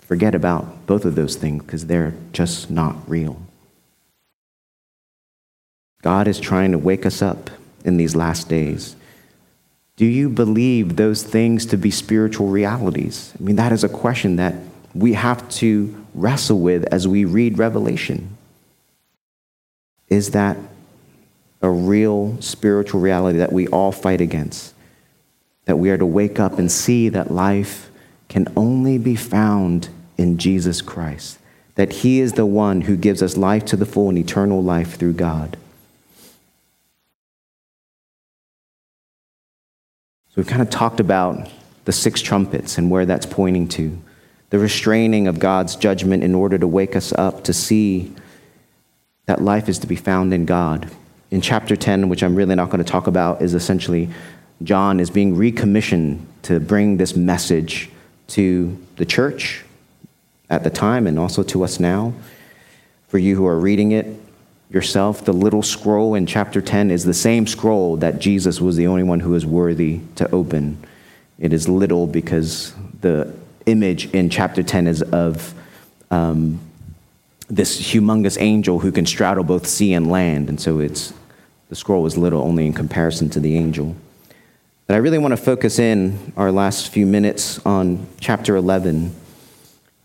forget 0.01 0.35
about 0.35 0.85
both 0.87 1.05
of 1.05 1.15
those 1.15 1.35
things 1.35 1.63
because 1.63 1.85
they're 1.85 2.13
just 2.33 2.69
not 2.69 2.95
real. 3.07 3.39
God 6.03 6.27
is 6.27 6.39
trying 6.39 6.73
to 6.73 6.77
wake 6.77 7.05
us 7.05 7.21
up 7.21 7.49
in 7.83 7.97
these 7.97 8.15
last 8.15 8.49
days. 8.49 8.95
Do 9.95 10.05
you 10.05 10.29
believe 10.29 10.97
those 10.97 11.23
things 11.23 11.65
to 11.67 11.77
be 11.77 11.91
spiritual 11.91 12.47
realities? 12.47 13.33
I 13.39 13.43
mean, 13.43 13.55
that 13.55 13.71
is 13.71 13.83
a 13.83 13.89
question 13.89 14.35
that 14.35 14.53
we 14.93 15.13
have 15.13 15.47
to 15.49 16.05
wrestle 16.13 16.59
with 16.59 16.83
as 16.91 17.07
we 17.07 17.25
read 17.25 17.57
Revelation. 17.57 18.37
Is 20.09 20.31
that 20.31 20.57
a 21.61 21.69
real 21.69 22.39
spiritual 22.41 22.99
reality 22.99 23.39
that 23.39 23.53
we 23.53 23.67
all 23.67 23.93
fight 23.93 24.19
against? 24.19 24.73
That 25.65 25.79
we 25.79 25.89
are 25.89 25.97
to 25.97 26.05
wake 26.05 26.37
up 26.37 26.59
and 26.59 26.69
see 26.69 27.07
that 27.09 27.31
life 27.31 27.89
can 28.27 28.51
only 28.57 28.97
be 28.97 29.15
found 29.15 29.87
in 30.17 30.37
Jesus 30.37 30.81
Christ, 30.81 31.39
that 31.75 31.93
He 31.93 32.19
is 32.19 32.33
the 32.33 32.45
one 32.45 32.81
who 32.81 32.97
gives 32.97 33.23
us 33.23 33.37
life 33.37 33.63
to 33.65 33.77
the 33.77 33.85
full 33.85 34.09
and 34.09 34.17
eternal 34.17 34.61
life 34.61 34.97
through 34.97 35.13
God. 35.13 35.55
So 40.33 40.41
we've 40.41 40.47
kind 40.47 40.63
of 40.63 40.71
talked 40.71 40.99
about 40.99 41.47
the 41.85 41.91
six 41.91 42.19
trumpets 42.19 42.79
and 42.79 42.89
where 42.89 43.05
that's 43.05 43.27
pointing 43.27 43.67
to, 43.67 43.95
the 44.49 44.57
restraining 44.57 45.27
of 45.27 45.37
God's 45.37 45.75
judgment 45.75 46.23
in 46.23 46.33
order 46.33 46.57
to 46.57 46.67
wake 46.67 46.95
us 46.95 47.13
up 47.13 47.43
to 47.43 47.53
see 47.53 48.11
that 49.27 49.43
life 49.43 49.69
is 49.69 49.77
to 49.77 49.85
be 49.85 49.95
found 49.95 50.33
in 50.33 50.45
God. 50.45 50.89
In 51.29 51.39
chapter 51.39 51.75
10, 51.75 52.09
which 52.09 52.23
I'm 52.23 52.33
really 52.33 52.55
not 52.55 52.71
going 52.71 52.83
to 52.83 52.91
talk 52.91 53.05
about, 53.05 53.43
is 53.43 53.53
essentially 53.53 54.09
John 54.63 54.99
is 54.99 55.11
being 55.11 55.35
recommissioned 55.35 56.25
to 56.43 56.59
bring 56.59 56.97
this 56.97 57.15
message 57.15 57.91
to 58.29 58.75
the 58.95 59.05
church 59.05 59.63
at 60.49 60.63
the 60.63 60.71
time 60.71 61.05
and 61.05 61.19
also 61.19 61.43
to 61.43 61.63
us 61.63 61.79
now. 61.79 62.11
For 63.07 63.19
you 63.19 63.35
who 63.35 63.45
are 63.45 63.59
reading 63.59 63.91
it 63.91 64.07
yourself, 64.73 65.23
the 65.23 65.33
little 65.33 65.61
scroll 65.61 66.15
in 66.15 66.25
chapter 66.25 66.59
10 66.59 66.89
is 66.89 67.05
the 67.05 67.13
same 67.13 67.45
scroll 67.45 67.95
that 67.97 68.19
Jesus 68.19 68.59
was 68.59 68.75
the 68.75 68.87
only 68.87 69.03
one 69.03 69.19
who 69.19 69.35
is 69.35 69.45
worthy 69.45 70.01
to 70.15 70.29
open. 70.31 70.83
It 71.37 71.53
is 71.53 71.69
little 71.69 72.07
because 72.07 72.73
the 73.01 73.33
image 73.67 74.11
in 74.13 74.29
chapter 74.29 74.63
10 74.63 74.87
is 74.87 75.01
of 75.03 75.53
um, 76.09 76.59
this 77.47 77.79
humongous 77.93 78.41
angel 78.41 78.79
who 78.79 78.91
can 78.91 79.05
straddle 79.05 79.43
both 79.43 79.67
sea 79.67 79.93
and 79.93 80.09
land. 80.09 80.49
And 80.49 80.59
so 80.59 80.79
it's, 80.79 81.13
the 81.69 81.75
scroll 81.75 82.05
is 82.07 82.17
little 82.17 82.41
only 82.41 82.65
in 82.65 82.73
comparison 82.73 83.29
to 83.31 83.39
the 83.39 83.55
angel. 83.55 83.95
But 84.87 84.95
I 84.95 84.97
really 84.97 85.19
want 85.19 85.33
to 85.33 85.37
focus 85.37 85.77
in 85.77 86.33
our 86.35 86.51
last 86.51 86.89
few 86.89 87.05
minutes 87.05 87.63
on 87.65 88.07
chapter 88.19 88.55
11 88.55 89.15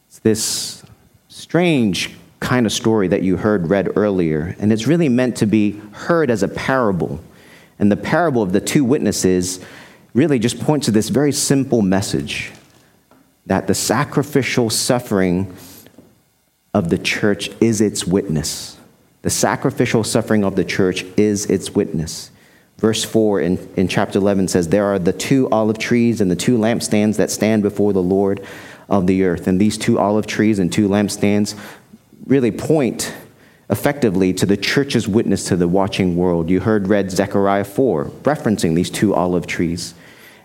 It's 0.09 0.19
this 0.19 0.83
strange 1.29 2.15
kind 2.49 2.65
of 2.65 2.73
story 2.73 3.09
that 3.09 3.23
you 3.23 3.37
heard 3.37 3.69
read 3.69 3.91
earlier, 3.95 4.57
and 4.59 4.73
it's 4.73 4.87
really 4.87 5.11
meant 5.11 5.37
to 5.37 5.45
be 5.45 5.73
heard 5.93 6.31
as 6.31 6.43
a 6.43 6.49
parable. 6.49 7.21
And 7.79 7.93
the 7.93 7.97
parable 7.97 8.43
of 8.43 8.53
the 8.53 8.61
two 8.61 8.87
witnesses 8.87 9.63
really 10.15 10.39
just 10.39 10.59
points 10.59 10.87
to 10.87 10.91
this 10.91 11.11
very 11.11 11.31
simple 11.31 11.83
message 11.83 12.51
that 13.45 13.67
the 13.67 13.75
sacrificial 13.75 14.71
suffering 14.71 15.55
of 16.73 16.89
the 16.89 16.97
church 16.97 17.51
is 17.61 17.83
its 17.83 18.07
witness. 18.07 18.79
The 19.21 19.31
sacrificial 19.31 20.03
suffering 20.03 20.43
of 20.43 20.57
the 20.57 20.65
church 20.65 21.05
is 21.19 21.45
its 21.51 21.73
witness. 21.73 22.31
Verse 22.79 23.05
4 23.05 23.43
in, 23.43 23.69
in 23.77 23.89
chapter 23.89 24.21
11 24.21 24.49
says, 24.49 24.69
There 24.69 24.87
are 24.87 24.99
the 24.99 25.13
two 25.13 25.51
olive 25.51 25.77
trees 25.77 26.23
and 26.23 26.31
the 26.31 26.37
two 26.37 26.57
lampstands 26.57 27.17
that 27.17 27.31
stand 27.31 27.63
before 27.63 27.93
the 27.93 28.03
Lord 28.03 28.43
of 28.89 29.07
the 29.07 29.25
earth. 29.25 29.47
And 29.47 29.61
these 29.61 29.77
two 29.77 29.99
olive 29.99 30.27
trees 30.27 30.59
and 30.59 30.73
two 30.73 30.89
lampstands 30.89 31.55
really 32.29 32.53
point 32.53 33.13
effectively 33.71 34.33
to 34.35 34.47
the 34.47 34.57
church's 34.57 35.09
witness 35.09 35.45
to 35.45 35.57
the 35.57 35.67
watching 35.67 36.17
world. 36.17 36.49
You 36.49 36.61
heard 36.61 36.89
read 36.89 37.11
Zechariah 37.11 37.65
4, 37.65 38.05
referencing 38.23 38.75
these 38.75 38.91
two 38.91 39.15
olive 39.15 39.47
trees. 39.47 39.95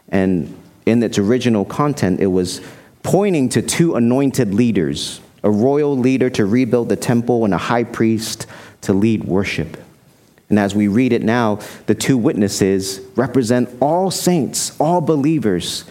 And 0.09 0.57
in 0.85 1.03
its 1.03 1.17
original 1.17 1.65
content, 1.65 2.19
it 2.19 2.27
was 2.27 2.61
pointing 3.03 3.49
to 3.49 3.61
two 3.61 3.95
anointed 3.95 4.53
leaders 4.53 5.19
a 5.45 5.51
royal 5.51 5.97
leader 5.97 6.29
to 6.29 6.45
rebuild 6.45 6.87
the 6.87 6.95
temple 6.95 7.43
and 7.43 7.53
a 7.53 7.57
high 7.57 7.83
priest 7.83 8.47
to 8.79 8.93
lead 8.93 9.25
worship. 9.25 9.75
And 10.49 10.57
as 10.57 10.73
we 10.73 10.87
read 10.87 11.11
it 11.11 11.21
now, 11.21 11.59
the 11.85 11.95
two 11.95 12.17
witnesses 12.17 13.01
represent 13.17 13.69
all 13.81 14.09
saints, 14.09 14.79
all 14.79 15.01
believers 15.01 15.83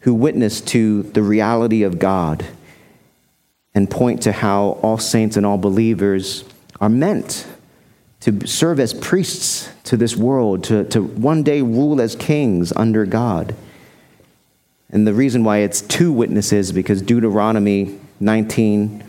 who 0.00 0.12
witness 0.12 0.60
to 0.62 1.04
the 1.04 1.22
reality 1.22 1.84
of 1.84 2.00
God 2.00 2.44
and 3.76 3.90
point 3.90 4.22
to 4.22 4.32
how 4.32 4.78
all 4.82 4.96
saints 4.98 5.36
and 5.36 5.44
all 5.44 5.58
believers 5.58 6.44
are 6.80 6.88
meant 6.88 7.46
to 8.20 8.46
serve 8.46 8.80
as 8.80 8.94
priests 8.94 9.70
to 9.84 9.96
this 9.96 10.16
world, 10.16 10.64
to, 10.64 10.84
to 10.84 11.02
one 11.02 11.44
day 11.44 11.60
rule 11.60 12.00
as 12.00 12.16
kings 12.16 12.72
under 12.74 13.04
God. 13.04 13.54
And 14.90 15.06
the 15.06 15.12
reason 15.12 15.44
why 15.44 15.58
it's 15.58 15.82
two 15.82 16.10
witnesses, 16.10 16.72
because 16.72 17.02
Deuteronomy 17.02 18.00
19, 18.18 19.04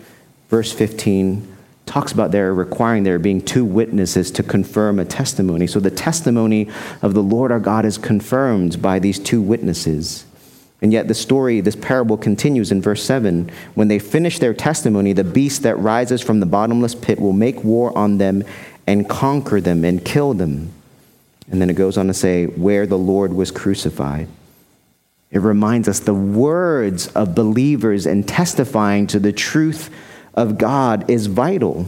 verse 0.49 0.73
15, 0.73 1.55
talks 1.85 2.11
about 2.11 2.31
there 2.31 2.53
requiring 2.53 3.03
there 3.03 3.17
being 3.17 3.41
two 3.41 3.63
witnesses 3.63 4.29
to 4.31 4.43
confirm 4.43 4.99
a 4.99 5.05
testimony. 5.05 5.65
So 5.65 5.79
the 5.79 5.89
testimony 5.89 6.69
of 7.01 7.13
the 7.13 7.23
Lord 7.23 7.53
our 7.53 7.59
God 7.61 7.85
is 7.85 7.97
confirmed 7.97 8.81
by 8.81 8.99
these 8.99 9.17
two 9.17 9.41
witnesses. 9.41 10.25
And 10.81 10.93
yet, 10.93 11.07
the 11.07 11.15
story, 11.15 11.59
this 11.59 11.75
parable 11.75 12.17
continues 12.17 12.71
in 12.71 12.81
verse 12.81 13.03
7. 13.03 13.49
When 13.73 13.87
they 13.87 13.97
finish 13.97 14.37
their 14.37 14.53
testimony, 14.53 15.11
the 15.13 15.23
beast 15.23 15.63
that 15.63 15.79
rises 15.79 16.21
from 16.21 16.39
the 16.39 16.45
bottomless 16.45 16.93
pit 16.93 17.19
will 17.19 17.33
make 17.33 17.63
war 17.63 17.97
on 17.97 18.19
them 18.19 18.43
and 18.85 19.09
conquer 19.09 19.59
them 19.59 19.83
and 19.83 20.05
kill 20.05 20.33
them. 20.35 20.71
And 21.49 21.61
then 21.61 21.69
it 21.69 21.75
goes 21.75 21.97
on 21.97 22.07
to 22.07 22.13
say, 22.13 22.45
where 22.45 22.85
the 22.85 22.97
Lord 22.97 23.33
was 23.33 23.49
crucified. 23.49 24.27
It 25.31 25.39
reminds 25.39 25.87
us 25.87 25.99
the 25.99 26.13
words 26.13 27.07
of 27.07 27.35
believers 27.35 28.05
and 28.05 28.27
testifying 28.27 29.07
to 29.07 29.19
the 29.19 29.33
truth 29.33 29.89
of 30.35 30.57
God 30.57 31.09
is 31.09 31.25
vital. 31.25 31.87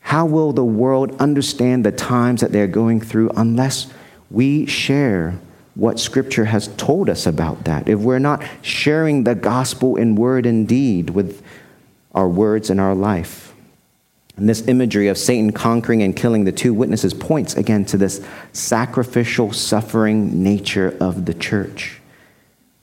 How 0.00 0.24
will 0.26 0.52
the 0.52 0.64
world 0.64 1.14
understand 1.20 1.84
the 1.84 1.92
times 1.92 2.40
that 2.40 2.52
they're 2.52 2.66
going 2.66 3.00
through 3.00 3.30
unless 3.36 3.92
we 4.30 4.66
share 4.66 5.38
what 5.74 5.98
Scripture 5.98 6.44
has 6.46 6.68
told 6.76 7.08
us 7.08 7.26
about 7.26 7.64
that, 7.64 7.88
if 7.88 7.98
we're 7.98 8.18
not 8.18 8.42
sharing 8.60 9.24
the 9.24 9.34
gospel 9.34 9.96
in 9.96 10.16
word 10.16 10.44
and 10.44 10.68
deed 10.68 11.10
with 11.10 11.42
our 12.14 12.28
words 12.28 12.68
and 12.68 12.80
our 12.80 12.94
life. 12.94 13.54
And 14.36 14.48
this 14.48 14.66
imagery 14.66 15.08
of 15.08 15.18
Satan 15.18 15.52
conquering 15.52 16.02
and 16.02 16.16
killing 16.16 16.44
the 16.44 16.52
two 16.52 16.72
witnesses 16.74 17.14
points 17.14 17.54
again 17.54 17.84
to 17.86 17.96
this 17.96 18.24
sacrificial, 18.52 19.52
suffering 19.52 20.42
nature 20.42 20.96
of 21.00 21.26
the 21.26 21.34
church. 21.34 22.00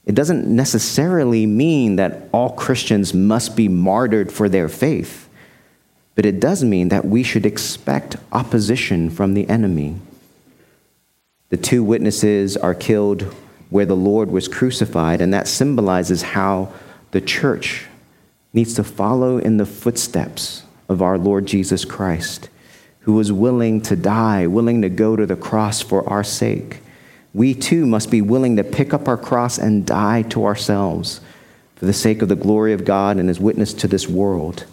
It 0.05 0.15
doesn't 0.15 0.47
necessarily 0.47 1.45
mean 1.45 1.97
that 1.97 2.29
all 2.31 2.51
Christians 2.51 3.13
must 3.13 3.55
be 3.55 3.67
martyred 3.67 4.31
for 4.31 4.49
their 4.49 4.67
faith, 4.67 5.29
but 6.15 6.25
it 6.25 6.39
does 6.39 6.63
mean 6.63 6.89
that 6.89 7.05
we 7.05 7.21
should 7.21 7.45
expect 7.45 8.15
opposition 8.31 9.09
from 9.09 9.35
the 9.35 9.47
enemy. 9.47 9.97
The 11.49 11.57
two 11.57 11.83
witnesses 11.83 12.55
are 12.55 12.75
killed 12.75 13.23
where 13.69 13.85
the 13.85 13.95
Lord 13.95 14.29
was 14.29 14.47
crucified, 14.47 15.21
and 15.21 15.33
that 15.33 15.47
symbolizes 15.47 16.21
how 16.21 16.71
the 17.11 17.21
church 17.21 17.87
needs 18.53 18.75
to 18.75 18.83
follow 18.83 19.37
in 19.37 19.57
the 19.57 19.65
footsteps 19.65 20.63
of 20.87 21.01
our 21.01 21.17
Lord 21.17 21.45
Jesus 21.45 21.85
Christ, 21.85 22.49
who 23.01 23.13
was 23.13 23.31
willing 23.31 23.81
to 23.81 23.95
die, 23.95 24.47
willing 24.47 24.81
to 24.81 24.89
go 24.89 25.15
to 25.15 25.25
the 25.25 25.35
cross 25.35 25.81
for 25.81 26.07
our 26.07 26.23
sake. 26.23 26.81
We 27.33 27.53
too 27.53 27.85
must 27.85 28.09
be 28.09 28.21
willing 28.21 28.55
to 28.57 28.63
pick 28.63 28.93
up 28.93 29.07
our 29.07 29.17
cross 29.17 29.57
and 29.57 29.85
die 29.85 30.23
to 30.23 30.45
ourselves 30.45 31.21
for 31.75 31.85
the 31.85 31.93
sake 31.93 32.21
of 32.21 32.29
the 32.29 32.35
glory 32.35 32.73
of 32.73 32.85
God 32.85 33.17
and 33.17 33.27
his 33.27 33.39
witness 33.39 33.73
to 33.75 33.87
this 33.87 34.07
world. 34.07 34.65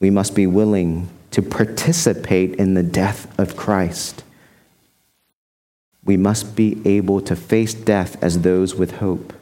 We 0.00 0.10
must 0.10 0.34
be 0.34 0.46
willing 0.46 1.08
to 1.30 1.42
participate 1.42 2.56
in 2.56 2.74
the 2.74 2.82
death 2.82 3.38
of 3.38 3.56
Christ 3.56 4.24
we 6.04 6.16
must 6.16 6.56
be 6.56 6.80
able 6.84 7.20
to 7.20 7.36
face 7.36 7.74
death 7.74 8.22
as 8.22 8.40
those 8.40 8.74
with 8.74 8.98
hope. 8.98 9.32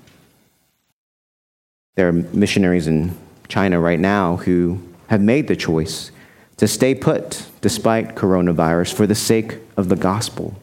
There 1.97 2.09
are 2.09 2.13
missionaries 2.13 2.87
in 2.87 3.17
China 3.49 3.81
right 3.81 4.01
now 4.01 4.37
who 4.37 4.81
have 5.09 5.21
made 5.21 5.49
the 5.49 5.57
choice 5.57 6.11
to 6.57 6.69
stay 6.69 6.95
put 6.95 7.47
despite 7.61 8.15
coronavirus 8.15 8.93
for 8.95 9.07
the 9.07 9.15
sake 9.15 9.59
of 9.77 9.89
the 9.89 9.97
gospel. 9.97 10.55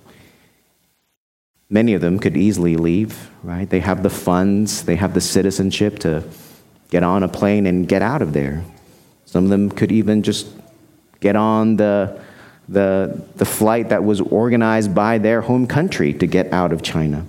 Many 1.69 1.93
of 1.93 2.01
them 2.01 2.19
could 2.19 2.38
easily 2.38 2.77
leave, 2.77 3.29
right? 3.43 3.69
They 3.69 3.81
have 3.81 4.03
the 4.03 4.10
funds, 4.10 4.83
they 4.83 4.95
have 4.95 5.13
the 5.13 5.21
citizenship 5.21 5.99
to 5.99 6.23
get 6.89 7.03
on 7.03 7.23
a 7.23 7.27
plane 7.27 7.65
and 7.65 7.88
get 7.88 8.01
out 8.01 8.21
of 8.21 8.31
there. 8.33 8.63
Some 9.25 9.43
of 9.43 9.49
them 9.49 9.69
could 9.69 9.91
even 9.91 10.23
just 10.23 10.47
get 11.19 11.36
on 11.36 11.75
the, 11.75 12.21
the, 12.69 13.21
the 13.36 13.45
flight 13.45 13.89
that 13.89 14.03
was 14.03 14.21
organized 14.21 14.93
by 14.93 15.17
their 15.17 15.41
home 15.41 15.67
country 15.67 16.13
to 16.13 16.27
get 16.27 16.51
out 16.51 16.71
of 16.71 16.82
China. 16.82 17.25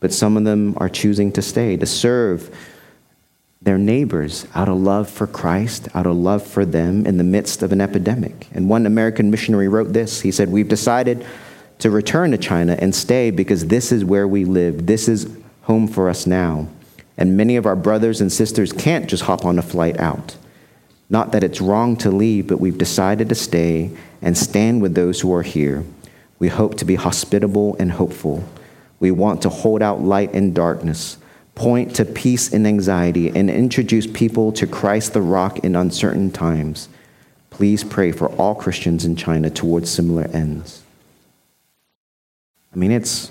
But 0.00 0.12
some 0.12 0.36
of 0.36 0.44
them 0.44 0.74
are 0.78 0.88
choosing 0.88 1.32
to 1.32 1.42
stay, 1.42 1.76
to 1.76 1.86
serve 1.86 2.54
their 3.62 3.78
neighbors 3.78 4.46
out 4.54 4.68
of 4.68 4.76
love 4.76 5.08
for 5.08 5.26
Christ, 5.26 5.88
out 5.94 6.06
of 6.06 6.16
love 6.16 6.46
for 6.46 6.66
them 6.66 7.06
in 7.06 7.16
the 7.16 7.24
midst 7.24 7.62
of 7.62 7.72
an 7.72 7.80
epidemic. 7.80 8.48
And 8.52 8.68
one 8.68 8.84
American 8.84 9.30
missionary 9.30 9.68
wrote 9.68 9.92
this 9.92 10.20
He 10.20 10.30
said, 10.30 10.50
We've 10.50 10.68
decided 10.68 11.24
to 11.78 11.90
return 11.90 12.30
to 12.32 12.38
China 12.38 12.76
and 12.78 12.94
stay 12.94 13.30
because 13.30 13.66
this 13.66 13.90
is 13.90 14.04
where 14.04 14.28
we 14.28 14.44
live. 14.44 14.86
This 14.86 15.08
is 15.08 15.28
home 15.62 15.88
for 15.88 16.08
us 16.08 16.26
now. 16.26 16.68
And 17.16 17.36
many 17.36 17.56
of 17.56 17.64
our 17.64 17.76
brothers 17.76 18.20
and 18.20 18.32
sisters 18.32 18.72
can't 18.72 19.08
just 19.08 19.24
hop 19.24 19.44
on 19.44 19.58
a 19.58 19.62
flight 19.62 19.98
out. 19.98 20.36
Not 21.10 21.32
that 21.32 21.44
it's 21.44 21.60
wrong 21.60 21.96
to 21.98 22.10
leave, 22.10 22.46
but 22.46 22.60
we've 22.60 22.78
decided 22.78 23.28
to 23.28 23.34
stay 23.34 23.90
and 24.22 24.36
stand 24.36 24.80
with 24.80 24.94
those 24.94 25.20
who 25.20 25.32
are 25.34 25.42
here. 25.42 25.84
We 26.38 26.48
hope 26.48 26.76
to 26.78 26.84
be 26.84 26.94
hospitable 26.94 27.76
and 27.78 27.92
hopeful. 27.92 28.44
We 29.00 29.10
want 29.10 29.42
to 29.42 29.48
hold 29.48 29.82
out 29.82 30.00
light 30.00 30.32
in 30.32 30.54
darkness, 30.54 31.18
point 31.54 31.94
to 31.96 32.04
peace 32.04 32.52
in 32.52 32.66
anxiety, 32.66 33.28
and 33.28 33.50
introduce 33.50 34.06
people 34.06 34.50
to 34.52 34.66
Christ 34.66 35.12
the 35.12 35.22
rock 35.22 35.58
in 35.58 35.76
uncertain 35.76 36.30
times. 36.30 36.88
Please 37.50 37.84
pray 37.84 38.10
for 38.10 38.28
all 38.30 38.54
Christians 38.54 39.04
in 39.04 39.14
China 39.14 39.50
towards 39.50 39.90
similar 39.90 40.24
ends. 40.32 40.82
I 42.72 42.76
mean, 42.76 42.90
it's, 42.90 43.30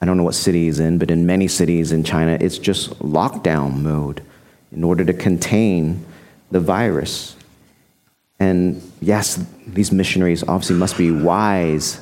I 0.00 0.06
don't 0.06 0.16
know 0.16 0.22
what 0.22 0.34
city 0.34 0.66
he's 0.66 0.78
in, 0.78 0.98
but 0.98 1.10
in 1.10 1.26
many 1.26 1.48
cities 1.48 1.90
in 1.90 2.04
China, 2.04 2.38
it's 2.40 2.58
just 2.58 2.90
lockdown 3.00 3.78
mode 3.78 4.22
in 4.70 4.84
order 4.84 5.04
to 5.04 5.12
contain 5.12 6.04
the 6.50 6.60
virus. 6.60 7.36
And 8.38 8.82
yes, 9.00 9.44
these 9.66 9.92
missionaries 9.92 10.42
obviously 10.42 10.76
must 10.76 10.96
be 10.96 11.10
wise 11.10 12.00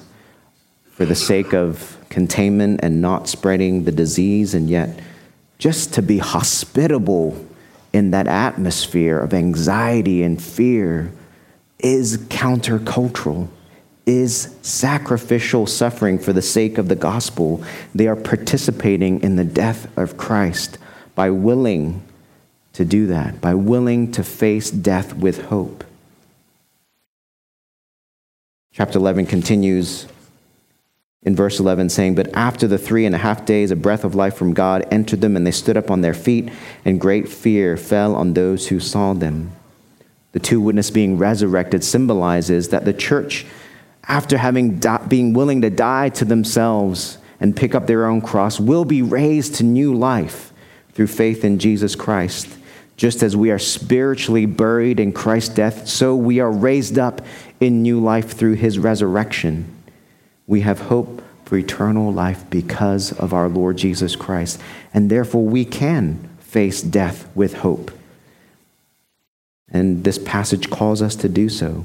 for 0.90 1.04
the 1.04 1.14
sake 1.14 1.52
of 1.52 1.96
containment 2.08 2.80
and 2.82 3.00
not 3.00 3.28
spreading 3.28 3.84
the 3.84 3.92
disease, 3.92 4.54
and 4.54 4.68
yet 4.68 5.00
just 5.58 5.94
to 5.94 6.02
be 6.02 6.18
hospitable 6.18 7.44
in 7.92 8.10
that 8.12 8.26
atmosphere 8.26 9.18
of 9.18 9.34
anxiety 9.34 10.22
and 10.22 10.40
fear 10.42 11.10
is 11.78 12.18
countercultural 12.28 13.48
is 14.08 14.56
sacrificial 14.62 15.66
suffering 15.66 16.18
for 16.18 16.32
the 16.32 16.40
sake 16.40 16.78
of 16.78 16.88
the 16.88 16.96
gospel. 16.96 17.62
They 17.94 18.06
are 18.06 18.16
participating 18.16 19.20
in 19.20 19.36
the 19.36 19.44
death 19.44 19.86
of 19.98 20.16
Christ 20.16 20.78
by 21.14 21.28
willing 21.28 22.02
to 22.78 22.84
do 22.84 23.06
that, 23.08 23.40
by 23.40 23.54
willing 23.54 24.10
to 24.12 24.24
face 24.24 24.70
death 24.70 25.14
with 25.14 25.46
hope. 25.46 25.84
Chapter 28.72 28.98
11 28.98 29.26
continues 29.26 30.06
in 31.22 31.36
verse 31.36 31.60
11, 31.60 31.90
saying, 31.90 32.14
But 32.14 32.34
after 32.34 32.66
the 32.66 32.78
three 32.78 33.04
and 33.04 33.14
a 33.14 33.18
half 33.18 33.44
days, 33.44 33.70
a 33.70 33.76
breath 33.76 34.04
of 34.04 34.14
life 34.14 34.34
from 34.36 34.54
God 34.54 34.86
entered 34.90 35.20
them, 35.20 35.36
and 35.36 35.46
they 35.46 35.50
stood 35.50 35.76
up 35.76 35.90
on 35.90 36.00
their 36.00 36.14
feet, 36.14 36.50
and 36.84 37.00
great 37.00 37.28
fear 37.28 37.76
fell 37.76 38.16
on 38.16 38.34
those 38.34 38.68
who 38.68 38.80
saw 38.80 39.12
them. 39.12 39.52
The 40.32 40.40
two 40.40 40.60
witnesses 40.60 40.90
being 40.90 41.18
resurrected 41.18 41.84
symbolizes 41.84 42.70
that 42.70 42.84
the 42.84 42.92
church 42.92 43.44
after 44.08 44.38
having 44.38 44.78
di- 44.78 45.04
being 45.06 45.34
willing 45.34 45.60
to 45.60 45.70
die 45.70 46.08
to 46.08 46.24
themselves 46.24 47.18
and 47.40 47.54
pick 47.54 47.74
up 47.74 47.86
their 47.86 48.06
own 48.06 48.20
cross, 48.20 48.58
will 48.58 48.84
be 48.84 49.02
raised 49.02 49.54
to 49.56 49.62
new 49.62 49.94
life 49.94 50.52
through 50.92 51.06
faith 51.06 51.44
in 51.44 51.58
Jesus 51.58 51.94
Christ. 51.94 52.57
Just 52.98 53.22
as 53.22 53.34
we 53.34 53.50
are 53.50 53.58
spiritually 53.58 54.44
buried 54.44 55.00
in 55.00 55.12
Christ's 55.12 55.54
death, 55.54 55.88
so 55.88 56.14
we 56.14 56.40
are 56.40 56.50
raised 56.50 56.98
up 56.98 57.22
in 57.60 57.82
new 57.82 58.00
life 58.00 58.32
through 58.32 58.54
his 58.54 58.78
resurrection. 58.78 59.72
We 60.46 60.60
have 60.60 60.80
hope 60.80 61.22
for 61.44 61.56
eternal 61.56 62.12
life 62.12 62.44
because 62.50 63.12
of 63.12 63.32
our 63.32 63.48
Lord 63.48 63.78
Jesus 63.78 64.16
Christ, 64.16 64.60
and 64.92 65.10
therefore 65.10 65.44
we 65.44 65.64
can 65.64 66.28
face 66.40 66.82
death 66.82 67.26
with 67.34 67.54
hope. 67.54 67.90
And 69.70 70.04
this 70.04 70.18
passage 70.18 70.68
calls 70.68 71.00
us 71.00 71.14
to 71.16 71.28
do 71.28 71.48
so. 71.48 71.84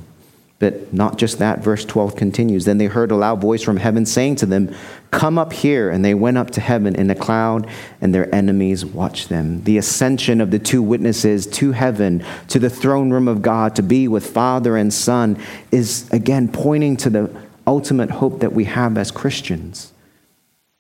But 0.64 0.94
not 0.94 1.18
just 1.18 1.40
that, 1.40 1.60
verse 1.60 1.84
12 1.84 2.16
continues. 2.16 2.64
Then 2.64 2.78
they 2.78 2.86
heard 2.86 3.12
a 3.12 3.18
loud 3.18 3.42
voice 3.42 3.62
from 3.62 3.76
heaven 3.76 4.06
saying 4.06 4.38
to 4.38 4.46
them, 4.46 4.74
Come 5.12 5.38
up 5.38 5.52
here. 5.52 5.90
And 5.90 6.06
they 6.06 6.14
went 6.14 6.38
up 6.38 6.52
to 6.52 6.62
heaven 6.62 6.96
in 6.96 7.10
a 7.10 7.16
cloud, 7.16 7.68
and 8.00 8.16
their 8.16 8.34
enemies 8.34 8.86
watched 8.86 9.28
them. 9.28 9.62
The 9.66 9.78
ascension 9.78 10.40
of 10.40 10.52
the 10.52 10.60
two 10.60 10.82
witnesses 10.82 11.48
to 11.48 11.74
heaven, 11.74 12.24
to 12.48 12.60
the 12.60 12.70
throne 12.70 13.10
room 13.12 13.28
of 13.28 13.42
God, 13.42 13.76
to 13.76 13.84
be 13.84 14.08
with 14.08 14.26
Father 14.26 14.78
and 14.78 14.94
Son, 14.94 15.38
is 15.70 16.10
again 16.14 16.48
pointing 16.48 16.96
to 16.96 17.10
the 17.10 17.30
ultimate 17.68 18.10
hope 18.10 18.40
that 18.40 18.54
we 18.54 18.64
have 18.64 18.98
as 18.98 19.12
Christians 19.12 19.92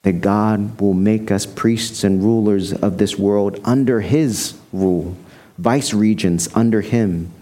that 0.03 0.21
God 0.21 0.79
will 0.79 0.93
make 0.93 1.29
us 1.29 1.45
priests 1.45 2.05
and 2.05 2.23
rulers 2.23 2.71
of 2.71 2.99
this 2.99 3.19
world 3.19 3.59
under 3.65 3.99
His 3.99 4.57
rule, 4.71 5.17
vice 5.57 5.93
regents 5.93 6.47
under 6.55 6.79
Him. 6.79 7.33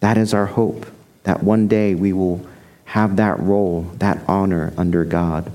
That 0.00 0.18
is 0.18 0.34
our 0.34 0.46
hope 0.46 0.84
that 1.24 1.42
one 1.42 1.68
day 1.68 1.94
we 1.94 2.12
will 2.12 2.44
have 2.84 3.16
that 3.16 3.38
role, 3.40 3.82
that 3.98 4.22
honor 4.28 4.72
under 4.76 5.04
God. 5.04 5.50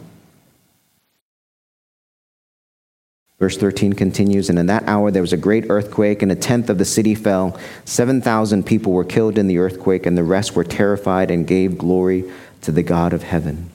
Verse 3.40 3.56
13 3.56 3.94
continues, 3.94 4.50
and 4.50 4.58
in 4.58 4.66
that 4.66 4.88
hour 4.88 5.12
there 5.12 5.22
was 5.22 5.34
a 5.34 5.38
great 5.38 5.66
earthquake, 5.70 6.24
and 6.24 6.32
a 6.32 6.36
tenth 6.36 6.70
of 6.70 6.80
the 6.80 6.86
city 6.86 7.14
fell. 7.14 7.60
7,000 7.86 8.66
people 8.66 8.92
were 8.92 9.04
killed 9.04 9.38
in 9.38 9.48
the 9.48 9.60
earthquake, 9.60 10.08
and 10.08 10.18
the 10.18 10.24
rest 10.24 10.56
were 10.56 10.64
terrified 10.64 11.30
and 11.30 11.46
gave 11.46 11.78
glory 11.78 12.24
to 12.62 12.72
the 12.72 12.82
God 12.82 13.14
of 13.14 13.22
heaven. 13.22 13.70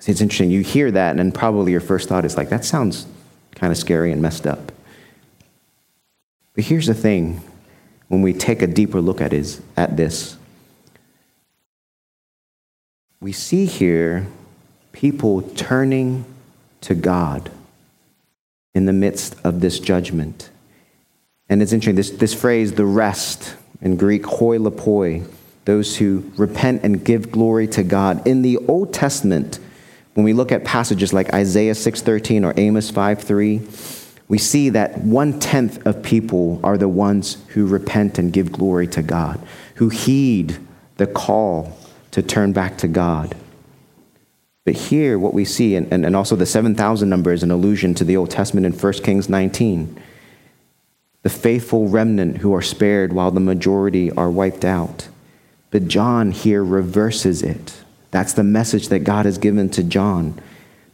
See, 0.00 0.12
it's 0.12 0.20
interesting. 0.20 0.50
You 0.50 0.60
hear 0.60 0.90
that, 0.90 1.18
and 1.18 1.34
probably 1.34 1.72
your 1.72 1.80
first 1.80 2.10
thought 2.10 2.26
is 2.26 2.36
like, 2.36 2.50
that 2.50 2.66
sounds 2.66 3.06
kind 3.54 3.72
of 3.72 3.78
scary 3.78 4.12
and 4.12 4.20
messed 4.20 4.46
up. 4.46 4.70
But 6.54 6.64
here's 6.64 6.86
the 6.86 6.94
thing 6.94 7.42
when 8.08 8.20
we 8.20 8.34
take 8.34 8.60
a 8.60 8.66
deeper 8.66 9.00
look 9.00 9.22
at, 9.22 9.32
is, 9.32 9.62
at 9.78 9.96
this 9.96 10.35
we 13.20 13.32
see 13.32 13.66
here 13.66 14.26
people 14.92 15.42
turning 15.42 16.24
to 16.82 16.94
God 16.94 17.50
in 18.74 18.86
the 18.86 18.92
midst 18.92 19.36
of 19.44 19.60
this 19.60 19.80
judgment. 19.80 20.50
And 21.48 21.62
it's 21.62 21.72
interesting, 21.72 21.96
this, 21.96 22.10
this 22.10 22.34
phrase, 22.34 22.72
the 22.72 22.84
rest, 22.84 23.56
in 23.80 23.96
Greek, 23.96 24.26
hoi 24.26 24.58
loipoi, 24.58 25.26
those 25.64 25.96
who 25.96 26.30
repent 26.36 26.82
and 26.82 27.04
give 27.04 27.30
glory 27.30 27.66
to 27.68 27.82
God. 27.82 28.26
In 28.26 28.42
the 28.42 28.58
Old 28.68 28.92
Testament, 28.92 29.58
when 30.14 30.24
we 30.24 30.32
look 30.32 30.52
at 30.52 30.64
passages 30.64 31.12
like 31.12 31.32
Isaiah 31.32 31.72
6.13 31.72 32.44
or 32.44 32.58
Amos 32.58 32.90
5.3, 32.90 34.12
we 34.28 34.38
see 34.38 34.70
that 34.70 34.98
one 34.98 35.38
tenth 35.38 35.86
of 35.86 36.02
people 36.02 36.60
are 36.64 36.76
the 36.76 36.88
ones 36.88 37.38
who 37.48 37.66
repent 37.66 38.18
and 38.18 38.32
give 38.32 38.50
glory 38.50 38.88
to 38.88 39.02
God, 39.02 39.40
who 39.76 39.88
heed 39.88 40.58
the 40.96 41.06
call 41.06 41.78
to 42.16 42.22
turn 42.22 42.50
back 42.50 42.78
to 42.78 42.88
God. 42.88 43.36
But 44.64 44.72
here, 44.72 45.18
what 45.18 45.34
we 45.34 45.44
see, 45.44 45.76
and, 45.76 45.92
and, 45.92 46.16
also 46.16 46.34
the 46.34 46.46
7,000 46.46 47.10
number 47.10 47.30
is 47.30 47.42
an 47.42 47.50
allusion 47.50 47.92
to 47.92 48.04
the 48.04 48.16
Old 48.16 48.30
Testament 48.30 48.64
in 48.64 48.72
1 48.72 48.92
Kings 49.04 49.28
19. 49.28 50.02
The 51.24 51.28
faithful 51.28 51.88
remnant 51.88 52.38
who 52.38 52.54
are 52.54 52.62
spared 52.62 53.12
while 53.12 53.30
the 53.30 53.38
majority 53.38 54.10
are 54.12 54.30
wiped 54.30 54.64
out. 54.64 55.08
But 55.70 55.88
John 55.88 56.30
here 56.30 56.64
reverses 56.64 57.42
it. 57.42 57.82
That's 58.12 58.32
the 58.32 58.42
message 58.42 58.88
that 58.88 59.00
God 59.00 59.26
has 59.26 59.36
given 59.36 59.68
to 59.72 59.82
John. 59.82 60.40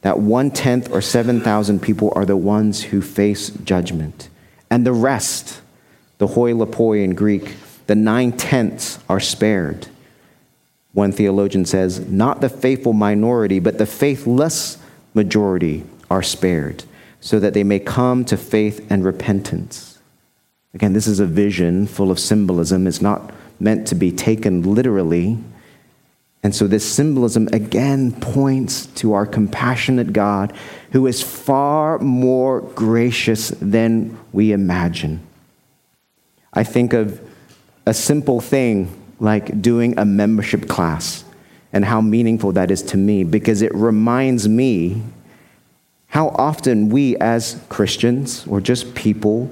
That 0.00 0.18
one 0.18 0.50
tenth 0.50 0.90
or 0.90 1.00
7,000 1.00 1.80
people 1.80 2.12
are 2.16 2.24
the 2.24 2.36
ones 2.36 2.82
who 2.82 3.00
face 3.00 3.50
judgment. 3.50 4.28
And 4.70 4.84
the 4.84 4.92
rest, 4.92 5.60
the 6.18 6.26
hoi 6.26 6.50
loipoi 6.50 7.04
in 7.04 7.14
Greek, 7.14 7.54
the 7.86 7.94
nine 7.94 8.32
tenths 8.32 8.98
are 9.08 9.20
spared. 9.20 9.86
One 10.92 11.12
theologian 11.12 11.64
says, 11.64 12.00
not 12.08 12.40
the 12.40 12.48
faithful 12.48 12.92
minority, 12.92 13.58
but 13.58 13.78
the 13.78 13.86
faithless 13.86 14.78
majority 15.14 15.84
are 16.10 16.22
spared, 16.22 16.84
so 17.20 17.38
that 17.40 17.54
they 17.54 17.64
may 17.64 17.78
come 17.78 18.24
to 18.26 18.36
faith 18.36 18.86
and 18.90 19.04
repentance. 19.04 19.98
Again, 20.74 20.92
this 20.92 21.06
is 21.06 21.20
a 21.20 21.26
vision 21.26 21.86
full 21.86 22.10
of 22.10 22.18
symbolism. 22.18 22.86
It's 22.86 23.02
not 23.02 23.32
meant 23.60 23.86
to 23.88 23.94
be 23.94 24.10
taken 24.10 24.74
literally. 24.74 25.38
And 26.42 26.54
so, 26.54 26.66
this 26.66 26.90
symbolism 26.90 27.48
again 27.52 28.12
points 28.12 28.86
to 28.86 29.12
our 29.12 29.26
compassionate 29.26 30.12
God 30.12 30.52
who 30.90 31.06
is 31.06 31.22
far 31.22 31.98
more 31.98 32.60
gracious 32.60 33.50
than 33.60 34.18
we 34.32 34.52
imagine. 34.52 35.24
I 36.52 36.64
think 36.64 36.92
of 36.92 37.20
a 37.86 37.94
simple 37.94 38.40
thing 38.40 39.01
like 39.22 39.62
doing 39.62 39.96
a 39.98 40.04
membership 40.04 40.68
class 40.68 41.24
and 41.72 41.84
how 41.84 42.00
meaningful 42.00 42.50
that 42.52 42.72
is 42.72 42.82
to 42.82 42.96
me 42.96 43.22
because 43.22 43.62
it 43.62 43.72
reminds 43.72 44.48
me 44.48 45.00
how 46.08 46.28
often 46.30 46.88
we 46.88 47.16
as 47.18 47.62
Christians 47.68 48.44
or 48.48 48.60
just 48.60 48.96
people, 48.96 49.48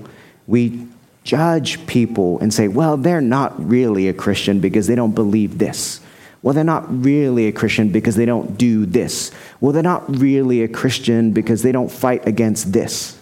we 0.49 0.87
judge 1.23 1.87
people 1.87 2.41
and 2.41 2.53
say, 2.53 2.67
well, 2.67 2.97
they're 2.97 3.21
not 3.21 3.55
really 3.65 4.09
a 4.09 4.13
Christian 4.13 4.59
because 4.59 4.89
they 4.89 4.97
don't 4.97 5.15
believe 5.15 5.59
this. 5.59 6.01
Well, 6.43 6.53
they're 6.53 6.65
not 6.65 6.85
really 6.89 7.47
a 7.47 7.53
Christian 7.53 7.91
because 7.91 8.17
they 8.17 8.27
don't 8.27 8.59
do 8.59 8.87
this. 8.87 9.31
Well, 9.61 9.73
they're 9.73 9.83
not 9.85 10.05
really 10.19 10.63
a 10.63 10.69
Christian 10.69 11.31
because 11.31 11.63
they 11.63 11.71
don't 11.71 11.93
fight 11.93 12.27
against 12.27 12.73
this. 12.73 13.20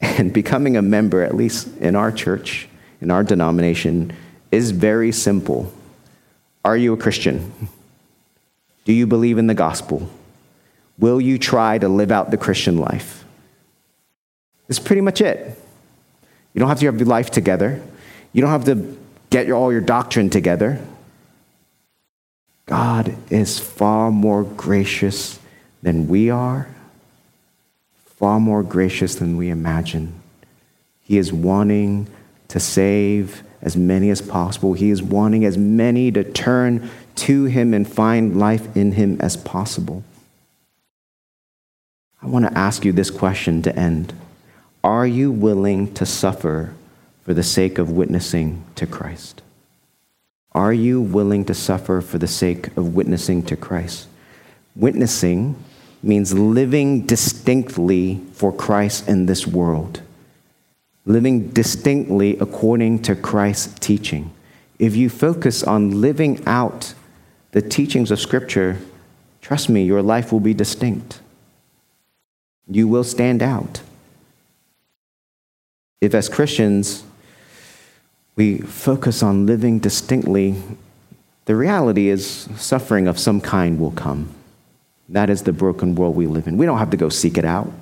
And 0.00 0.32
becoming 0.32 0.76
a 0.76 0.82
member, 0.82 1.22
at 1.22 1.34
least 1.34 1.76
in 1.78 1.96
our 1.96 2.12
church, 2.12 2.68
in 3.00 3.10
our 3.10 3.22
denomination, 3.24 4.12
is 4.52 4.70
very 4.70 5.12
simple. 5.12 5.72
Are 6.64 6.76
you 6.76 6.92
a 6.92 6.96
Christian? 6.96 7.52
Do 8.84 8.92
you 8.92 9.06
believe 9.06 9.38
in 9.38 9.46
the 9.46 9.54
gospel? 9.54 10.08
Will 10.98 11.20
you 11.20 11.38
try 11.38 11.78
to 11.78 11.88
live 11.88 12.10
out 12.10 12.30
the 12.30 12.36
Christian 12.36 12.78
life? 12.78 13.24
That's 14.68 14.78
pretty 14.78 15.02
much 15.02 15.20
it. 15.20 15.58
You 16.54 16.60
don't 16.60 16.68
have 16.68 16.80
to 16.80 16.86
have 16.86 16.98
your 16.98 17.06
life 17.06 17.30
together. 17.30 17.82
You 18.32 18.42
don't 18.42 18.50
have 18.50 18.64
to 18.64 18.96
get 19.30 19.46
your, 19.46 19.56
all 19.56 19.72
your 19.72 19.80
doctrine 19.80 20.30
together. 20.30 20.80
God 22.66 23.14
is 23.30 23.58
far 23.58 24.10
more 24.10 24.42
gracious 24.42 25.38
than 25.82 26.08
we 26.08 26.30
are, 26.30 26.68
far 28.16 28.40
more 28.40 28.62
gracious 28.62 29.14
than 29.14 29.36
we 29.36 29.50
imagine. 29.50 30.20
He 31.02 31.18
is 31.18 31.32
wanting 31.32 32.08
to 32.48 32.58
save 32.58 33.42
as 33.62 33.76
many 33.76 34.10
as 34.10 34.20
possible. 34.20 34.72
He 34.72 34.90
is 34.90 35.02
wanting 35.02 35.44
as 35.44 35.56
many 35.56 36.10
to 36.12 36.24
turn 36.24 36.90
to 37.16 37.44
Him 37.44 37.72
and 37.74 37.90
find 37.90 38.38
life 38.38 38.76
in 38.76 38.92
Him 38.92 39.20
as 39.20 39.36
possible. 39.36 40.02
I 42.22 42.26
want 42.26 42.46
to 42.46 42.58
ask 42.58 42.84
you 42.84 42.92
this 42.92 43.10
question 43.10 43.62
to 43.62 43.78
end 43.78 44.12
Are 44.82 45.06
you 45.06 45.30
willing 45.30 45.92
to 45.94 46.06
suffer 46.06 46.74
for 47.22 47.34
the 47.34 47.42
sake 47.42 47.78
of 47.78 47.90
witnessing 47.90 48.64
to 48.76 48.86
Christ? 48.86 49.42
Are 50.52 50.72
you 50.72 51.02
willing 51.02 51.44
to 51.44 51.54
suffer 51.54 52.00
for 52.00 52.16
the 52.16 52.26
sake 52.26 52.74
of 52.76 52.94
witnessing 52.94 53.42
to 53.44 53.56
Christ? 53.56 54.08
Witnessing 54.74 55.62
means 56.02 56.34
living 56.34 57.06
distinctly 57.06 58.20
for 58.32 58.52
Christ 58.52 59.08
in 59.08 59.26
this 59.26 59.46
world 59.46 60.02
living 61.06 61.48
distinctly 61.50 62.36
according 62.38 63.00
to 63.02 63.14
Christ's 63.14 63.78
teaching. 63.78 64.32
If 64.78 64.96
you 64.96 65.08
focus 65.08 65.62
on 65.62 66.00
living 66.00 66.44
out 66.46 66.94
the 67.52 67.62
teachings 67.62 68.10
of 68.10 68.20
Scripture, 68.20 68.78
trust 69.40 69.68
me, 69.68 69.84
your 69.84 70.02
life 70.02 70.32
will 70.32 70.40
be 70.40 70.52
distinct. 70.52 71.20
You 72.68 72.88
will 72.88 73.04
stand 73.04 73.42
out. 73.42 73.80
If, 76.00 76.12
as 76.12 76.28
Christians, 76.28 77.04
we 78.34 78.58
focus 78.58 79.22
on 79.22 79.46
living 79.46 79.78
distinctly, 79.78 80.56
the 81.46 81.54
reality 81.54 82.08
is 82.08 82.48
suffering 82.56 83.06
of 83.06 83.18
some 83.18 83.40
kind 83.40 83.78
will 83.78 83.92
come. 83.92 84.34
That 85.08 85.30
is 85.30 85.42
the 85.42 85.52
broken 85.52 85.94
world 85.94 86.16
we 86.16 86.26
live 86.26 86.48
in. 86.48 86.56
We 86.56 86.66
don't 86.66 86.78
have 86.78 86.90
to 86.90 86.96
go 86.96 87.08
seek 87.08 87.38
it 87.38 87.44
out. 87.44 87.72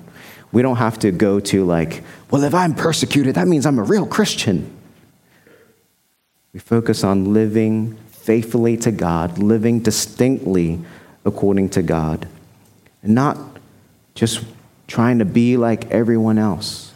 We 0.51 0.61
don't 0.61 0.77
have 0.77 0.99
to 0.99 1.11
go 1.11 1.39
to, 1.39 1.65
like, 1.65 2.03
well, 2.31 2.43
if 2.43 2.53
I'm 2.53 2.73
persecuted, 2.75 3.35
that 3.35 3.47
means 3.47 3.65
I'm 3.65 3.79
a 3.79 3.83
real 3.83 4.05
Christian. 4.05 4.71
We 6.53 6.59
focus 6.59 7.03
on 7.03 7.33
living 7.33 7.97
faithfully 8.11 8.77
to 8.77 8.91
God, 8.91 9.37
living 9.37 9.79
distinctly 9.79 10.79
according 11.25 11.69
to 11.69 11.81
God, 11.81 12.27
and 13.03 13.13
not 13.13 13.37
just 14.13 14.43
trying 14.87 15.19
to 15.19 15.25
be 15.25 15.57
like 15.57 15.91
everyone 15.91 16.37
else. 16.37 16.93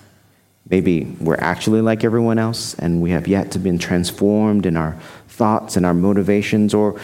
Maybe 0.69 1.03
we're 1.19 1.35
actually 1.35 1.81
like 1.81 2.03
everyone 2.03 2.37
else 2.37 2.75
and 2.75 3.01
we 3.01 3.09
have 3.11 3.27
yet 3.27 3.51
to 3.51 3.59
be 3.59 3.75
transformed 3.77 4.65
in 4.65 4.77
our 4.77 4.97
thoughts 5.27 5.75
and 5.75 5.85
our 5.85 5.93
motivations, 5.93 6.73
or 6.73 6.99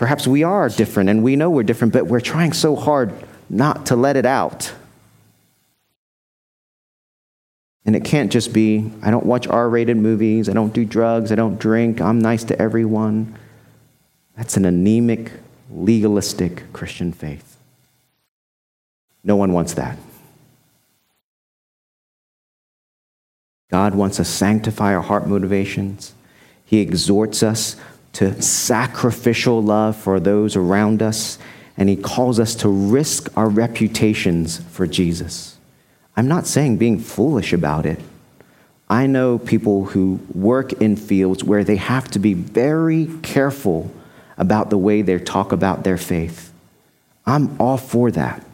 perhaps 0.00 0.26
we 0.26 0.42
are 0.42 0.70
different 0.70 1.10
and 1.10 1.22
we 1.22 1.36
know 1.36 1.50
we're 1.50 1.62
different, 1.62 1.92
but 1.92 2.06
we're 2.06 2.22
trying 2.22 2.54
so 2.54 2.74
hard 2.74 3.12
not 3.50 3.84
to 3.84 3.94
let 3.94 4.16
it 4.16 4.24
out. 4.24 4.72
And 7.84 7.94
it 7.94 8.02
can't 8.02 8.32
just 8.32 8.54
be, 8.54 8.90
I 9.02 9.10
don't 9.10 9.26
watch 9.26 9.46
R 9.46 9.68
rated 9.68 9.98
movies, 9.98 10.48
I 10.48 10.54
don't 10.54 10.72
do 10.72 10.86
drugs, 10.86 11.30
I 11.30 11.34
don't 11.34 11.60
drink, 11.60 12.00
I'm 12.00 12.18
nice 12.18 12.44
to 12.44 12.58
everyone. 12.58 13.36
That's 14.38 14.56
an 14.56 14.64
anemic, 14.64 15.32
legalistic 15.70 16.72
Christian 16.72 17.12
faith. 17.12 17.58
No 19.22 19.36
one 19.36 19.52
wants 19.52 19.74
that. 19.74 19.98
God 23.70 23.94
wants 23.94 24.18
us 24.18 24.30
to 24.30 24.34
sanctify 24.34 24.94
our 24.94 25.02
heart 25.02 25.26
motivations. 25.26 26.14
He 26.64 26.80
exhorts 26.80 27.42
us 27.42 27.76
to 28.14 28.40
sacrificial 28.42 29.62
love 29.62 29.96
for 29.96 30.20
those 30.20 30.56
around 30.56 31.02
us, 31.02 31.38
and 31.76 31.88
He 31.88 31.96
calls 31.96 32.40
us 32.40 32.54
to 32.56 32.68
risk 32.68 33.28
our 33.36 33.48
reputations 33.48 34.58
for 34.70 34.86
Jesus. 34.86 35.56
I'm 36.16 36.28
not 36.28 36.46
saying 36.46 36.76
being 36.76 36.98
foolish 36.98 37.52
about 37.52 37.86
it. 37.86 38.00
I 38.88 39.06
know 39.06 39.38
people 39.38 39.86
who 39.86 40.20
work 40.34 40.72
in 40.74 40.96
fields 40.96 41.44
where 41.44 41.62
they 41.62 41.76
have 41.76 42.10
to 42.10 42.18
be 42.18 42.34
very 42.34 43.08
careful 43.22 43.90
about 44.36 44.70
the 44.70 44.78
way 44.78 45.02
they 45.02 45.18
talk 45.18 45.52
about 45.52 45.84
their 45.84 45.96
faith. 45.96 46.52
I'm 47.24 47.60
all 47.60 47.76
for 47.76 48.10
that. 48.10 48.44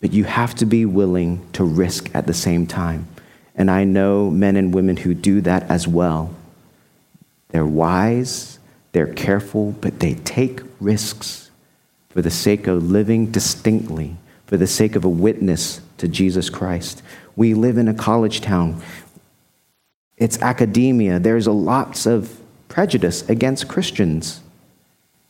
But 0.00 0.12
you 0.12 0.24
have 0.24 0.54
to 0.56 0.66
be 0.66 0.84
willing 0.84 1.48
to 1.54 1.64
risk 1.64 2.14
at 2.14 2.26
the 2.26 2.34
same 2.34 2.66
time. 2.66 3.08
And 3.54 3.70
I 3.70 3.84
know 3.84 4.30
men 4.30 4.56
and 4.56 4.74
women 4.74 4.98
who 4.98 5.14
do 5.14 5.40
that 5.40 5.62
as 5.70 5.88
well. 5.88 6.34
They're 7.48 7.66
wise, 7.66 8.55
they're 8.96 9.06
careful, 9.12 9.72
but 9.72 10.00
they 10.00 10.14
take 10.14 10.62
risks 10.80 11.50
for 12.08 12.22
the 12.22 12.30
sake 12.30 12.66
of 12.66 12.82
living 12.82 13.30
distinctly, 13.30 14.16
for 14.46 14.56
the 14.56 14.66
sake 14.66 14.96
of 14.96 15.04
a 15.04 15.08
witness 15.10 15.82
to 15.98 16.08
Jesus 16.08 16.48
Christ. 16.48 17.02
We 17.36 17.52
live 17.52 17.76
in 17.76 17.88
a 17.88 17.92
college 17.92 18.40
town. 18.40 18.80
It's 20.16 20.40
academia. 20.40 21.18
There's 21.18 21.46
a 21.46 21.52
lots 21.52 22.06
of 22.06 22.40
prejudice 22.68 23.28
against 23.28 23.68
Christians. 23.68 24.40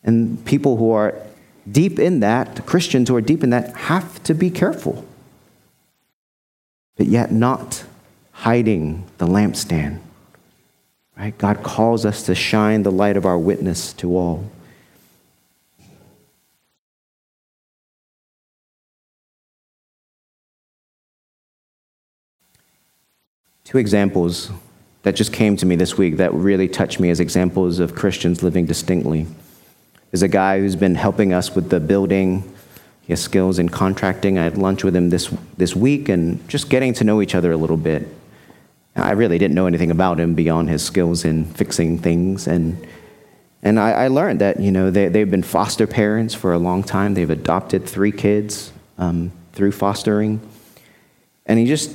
And 0.05 0.45
people 0.45 0.77
who 0.77 0.93
are 0.93 1.21
deep 1.69 1.99
in 1.99 2.21
that, 2.21 2.67
Christians 2.67 3.09
who 3.09 3.17
are 3.17 3.21
deep 3.21 3.43
in 3.43 3.51
that, 3.51 3.75
have 3.75 4.23
to 4.23 4.33
be 4.33 4.49
careful. 4.49 5.05
But 6.97 7.07
yet 7.07 7.33
not 7.33 7.83
hiding 8.31 9.07
the 9.19 9.27
lampstand. 9.27 9.99
Right? 11.17 11.37
God 11.39 11.63
calls 11.63 12.05
us 12.05 12.25
to 12.25 12.35
shine 12.35 12.83
the 12.83 12.93
light 12.93 13.17
of 13.17 13.25
our 13.25 13.39
witness 13.39 13.93
to 13.95 14.17
all. 14.17 14.51
two 23.67 23.79
examples 23.79 24.51
that 25.03 25.17
just 25.17 25.33
came 25.33 25.57
to 25.57 25.67
me 25.67 25.75
this 25.75 25.99
week 25.99 26.19
that 26.19 26.33
really 26.33 26.69
touched 26.69 27.01
me 27.01 27.11
as 27.11 27.19
examples 27.19 27.81
of 27.81 27.97
Christians 27.97 28.43
living 28.43 28.65
distinctly. 28.65 29.27
There's 30.11 30.23
a 30.23 30.29
guy 30.29 30.61
who's 30.61 30.77
been 30.77 30.95
helping 30.95 31.33
us 31.33 31.55
with 31.55 31.69
the 31.69 31.81
building. 31.81 32.43
He 33.03 33.13
has 33.13 33.21
skills 33.21 33.59
in 33.59 33.69
contracting. 33.69 34.39
I 34.39 34.45
had 34.45 34.57
lunch 34.57 34.85
with 34.85 34.95
him 34.95 35.11
this, 35.11 35.35
this 35.59 35.75
week 35.75 36.09
and 36.09 36.49
just 36.49 36.71
getting 36.71 36.95
to 36.95 37.05
know 37.05 37.21
each 37.21 37.35
other 37.35 37.51
a 37.51 37.57
little 37.57 37.77
bit. 37.77 38.07
I 38.97 39.13
really 39.13 39.37
didn't 39.37 39.55
know 39.55 39.67
anything 39.67 39.91
about 39.91 40.19
him 40.19 40.35
beyond 40.35 40.71
his 40.71 40.83
skills 40.83 41.25
in 41.25 41.45
fixing 41.45 41.99
things. 41.99 42.47
And, 42.47 42.85
and 43.63 43.79
I, 43.79 43.91
I 43.93 44.09
learned 44.09 44.41
that, 44.41 44.59
you 44.59 44.73
know, 44.73 44.91
they, 44.91 45.09
they've 45.09 45.31
been 45.31 45.43
foster 45.43 45.87
parents 45.87 46.35
for 46.35 46.55
a 46.55 46.59
long 46.59 46.83
time. 46.83 47.15
They've 47.15 47.29
adopted 47.29 47.85
three 47.87 48.13
kids 48.13 48.73
um, 48.97 49.33
through 49.53 49.73
fostering. 49.73 50.41
And 51.45 51.59
he 51.59 51.67
just 51.67 51.95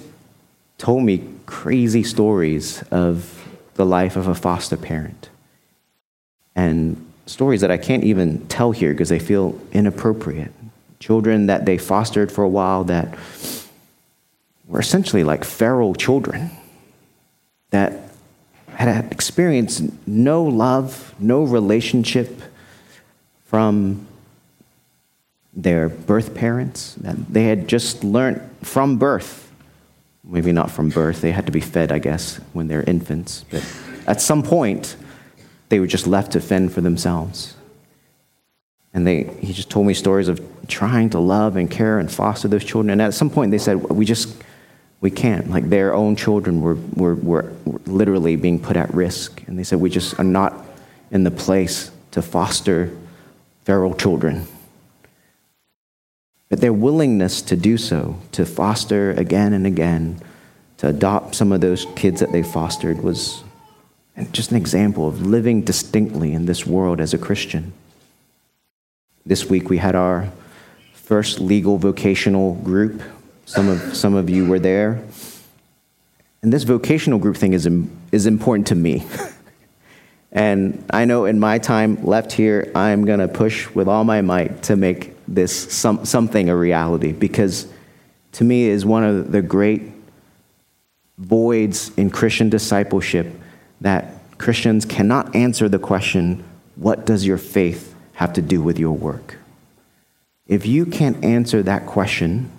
told 0.78 1.04
me 1.04 1.28
crazy 1.48 2.04
stories 2.04 2.84
of 2.92 3.48
the 3.76 3.86
life 3.86 4.16
of 4.16 4.28
a 4.28 4.36
foster 4.36 4.78
parent. 4.78 5.30
And 6.56 7.04
stories 7.26 7.62
that 7.62 7.72
I 7.72 7.78
can't 7.78 8.04
even 8.04 8.46
tell 8.48 8.72
here 8.72 8.92
because 8.92 9.10
they 9.10 9.20
feel 9.20 9.60
inappropriate. 9.72 10.52
Children 11.00 11.48
that 11.48 11.66
they 11.66 11.80
fostered 11.80 12.32
for 12.32 12.44
a 12.44 12.50
while 12.50 12.84
that 12.84 13.18
were 14.68 14.80
essentially 14.80 15.24
like 15.24 15.44
feral 15.44 15.96
children 15.96 16.52
that 17.72 17.94
had 18.68 19.12
experienced 19.12 19.84
no 20.08 20.44
love, 20.44 21.14
no 21.20 21.44
relationship 21.44 22.42
from 23.46 24.08
their 25.54 25.90
birth 25.90 26.34
parents. 26.34 26.96
They 26.98 27.46
had 27.46 27.68
just 27.68 28.04
learned 28.04 28.50
from 28.62 28.98
birth 28.98 29.42
Maybe 30.24 30.52
not 30.52 30.70
from 30.70 30.90
birth. 30.90 31.22
They 31.22 31.32
had 31.32 31.48
to 31.48 31.52
be 31.52 31.62
fed, 31.62 31.92
I 31.92 32.00
guess, 32.00 32.38
when 32.54 32.68
they're 32.68 32.84
infants. 32.84 33.44
But 33.50 33.66
at 34.06 34.22
some 34.22 34.44
point, 34.44 34.96
they 35.70 35.80
were 35.80 35.88
just 35.88 36.06
left 36.06 36.34
to 36.34 36.40
fend 36.40 36.74
for 36.74 36.82
themselves. 36.82 37.56
And 38.94 39.08
they, 39.08 39.24
he 39.24 39.54
just 39.54 39.70
told 39.70 39.88
me 39.88 39.94
stories 39.94 40.28
of 40.28 40.40
trying 40.68 41.10
to 41.12 41.20
love 41.20 41.56
and 41.56 41.72
care 41.72 41.98
and 41.98 42.12
foster 42.12 42.48
those 42.48 42.64
children. 42.64 42.92
And 42.92 43.02
at 43.02 43.14
some 43.14 43.30
point, 43.30 43.52
they 43.52 43.58
said, 43.58 43.82
we 43.90 44.06
just, 44.06 44.36
we 45.02 45.12
can't. 45.12 45.50
Like 45.50 45.70
their 45.70 45.94
own 45.94 46.16
children 46.16 46.62
were, 46.62 46.76
were, 46.94 47.16
were 47.16 47.54
literally 47.86 48.36
being 48.36 48.60
put 48.60 48.78
at 48.78 48.94
risk. 48.94 49.44
And 49.48 49.60
they 49.60 49.64
said, 49.64 49.80
we 49.80 49.90
just 49.90 50.18
are 50.20 50.24
not 50.24 50.56
in 51.10 51.24
the 51.24 51.32
place 51.32 51.92
to 52.12 52.22
foster 52.22 52.96
feral 53.66 53.96
children. 53.96 54.48
But 56.50 56.62
their 56.62 56.74
willingness 56.74 57.42
to 57.44 57.56
do 57.56 57.78
so, 57.78 58.20
to 58.34 58.46
foster 58.46 59.12
again 59.12 59.54
and 59.54 59.66
again, 59.66 60.22
to 60.78 60.88
adopt 60.88 61.36
some 61.36 61.52
of 61.52 61.62
those 61.62 61.86
kids 61.96 62.20
that 62.20 62.32
they 62.32 62.44
fostered, 62.44 63.02
was 63.02 63.44
just 64.32 64.52
an 64.52 64.58
example 64.58 65.08
of 65.08 65.26
living 65.26 65.62
distinctly 65.62 66.34
in 66.34 66.46
this 66.46 66.66
world 66.66 67.00
as 67.00 67.14
a 67.14 67.18
Christian. 67.18 67.74
This 69.26 69.46
week 69.46 69.70
we 69.70 69.78
had 69.78 69.96
our 69.96 70.30
first 70.94 71.40
legal 71.40 71.78
vocational 71.78 72.56
group. 72.56 73.02
Some 73.52 73.68
of, 73.68 73.98
some 73.98 74.16
of 74.16 74.30
you 74.30 74.46
were 74.46 74.60
there. 74.60 75.04
And 76.42 76.54
this 76.54 76.64
vocational 76.64 77.20
group 77.20 77.36
thing 77.36 77.52
is, 77.52 77.68
is 78.14 78.26
important 78.26 78.68
to 78.68 78.76
me. 78.76 79.06
and 80.32 80.86
I 80.90 81.04
know 81.04 81.26
in 81.26 81.38
my 81.38 81.58
time 81.58 82.02
left 82.06 82.32
here, 82.32 82.72
I'm 82.74 83.04
going 83.04 83.20
to 83.20 83.28
push 83.28 83.70
with 83.72 83.90
all 83.90 84.06
my 84.06 84.22
might 84.22 84.64
to 84.64 84.78
make 84.78 85.18
this 85.28 85.70
some, 85.70 86.06
something 86.06 86.48
a 86.48 86.56
reality 86.56 87.12
because 87.12 87.68
to 88.32 88.46
me 88.46 88.70
is 88.70 88.86
one 88.86 89.04
of 89.04 89.34
the 89.34 89.42
great 89.42 89.82
voids 91.18 91.92
in 91.98 92.10
Christian 92.10 92.50
discipleship 92.50 93.36
that 93.82 94.14
Christians 94.38 94.86
cannot 94.86 95.36
answer 95.36 95.68
the 95.68 95.78
question, 95.78 96.42
What 96.78 97.06
does 97.06 97.26
your 97.26 97.38
faith 97.38 97.94
have 98.14 98.32
to 98.32 98.42
do 98.42 98.62
with 98.62 98.80
your 98.80 98.94
work? 98.94 99.40
If 100.48 100.66
you 100.66 100.86
can't 100.86 101.22
answer 101.22 101.62
that 101.64 101.86
question, 101.86 102.50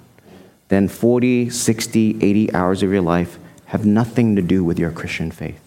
then 0.73 0.89
40, 0.89 1.51
60, 1.51 2.25
80 2.25 2.55
hours 2.55 2.83
of 2.83 2.91
your 2.91 3.03
life 3.03 3.39
have 3.67 3.85
nothing 3.85 4.37
to 4.37 4.43
do 4.43 4.65
with 4.65 4.79
your 4.79 4.91
Christian 4.91 5.31
faith. 5.31 5.61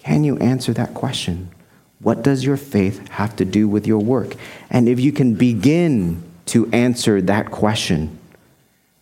Can 0.00 0.24
you 0.24 0.36
answer 0.38 0.72
that 0.72 0.94
question? 0.94 1.50
What 2.00 2.22
does 2.22 2.44
your 2.44 2.56
faith 2.56 3.06
have 3.10 3.36
to 3.36 3.44
do 3.44 3.68
with 3.68 3.86
your 3.86 4.00
work? 4.00 4.34
And 4.70 4.88
if 4.88 4.98
you 4.98 5.12
can 5.12 5.34
begin 5.34 6.22
to 6.46 6.68
answer 6.72 7.20
that 7.22 7.50
question, 7.50 8.18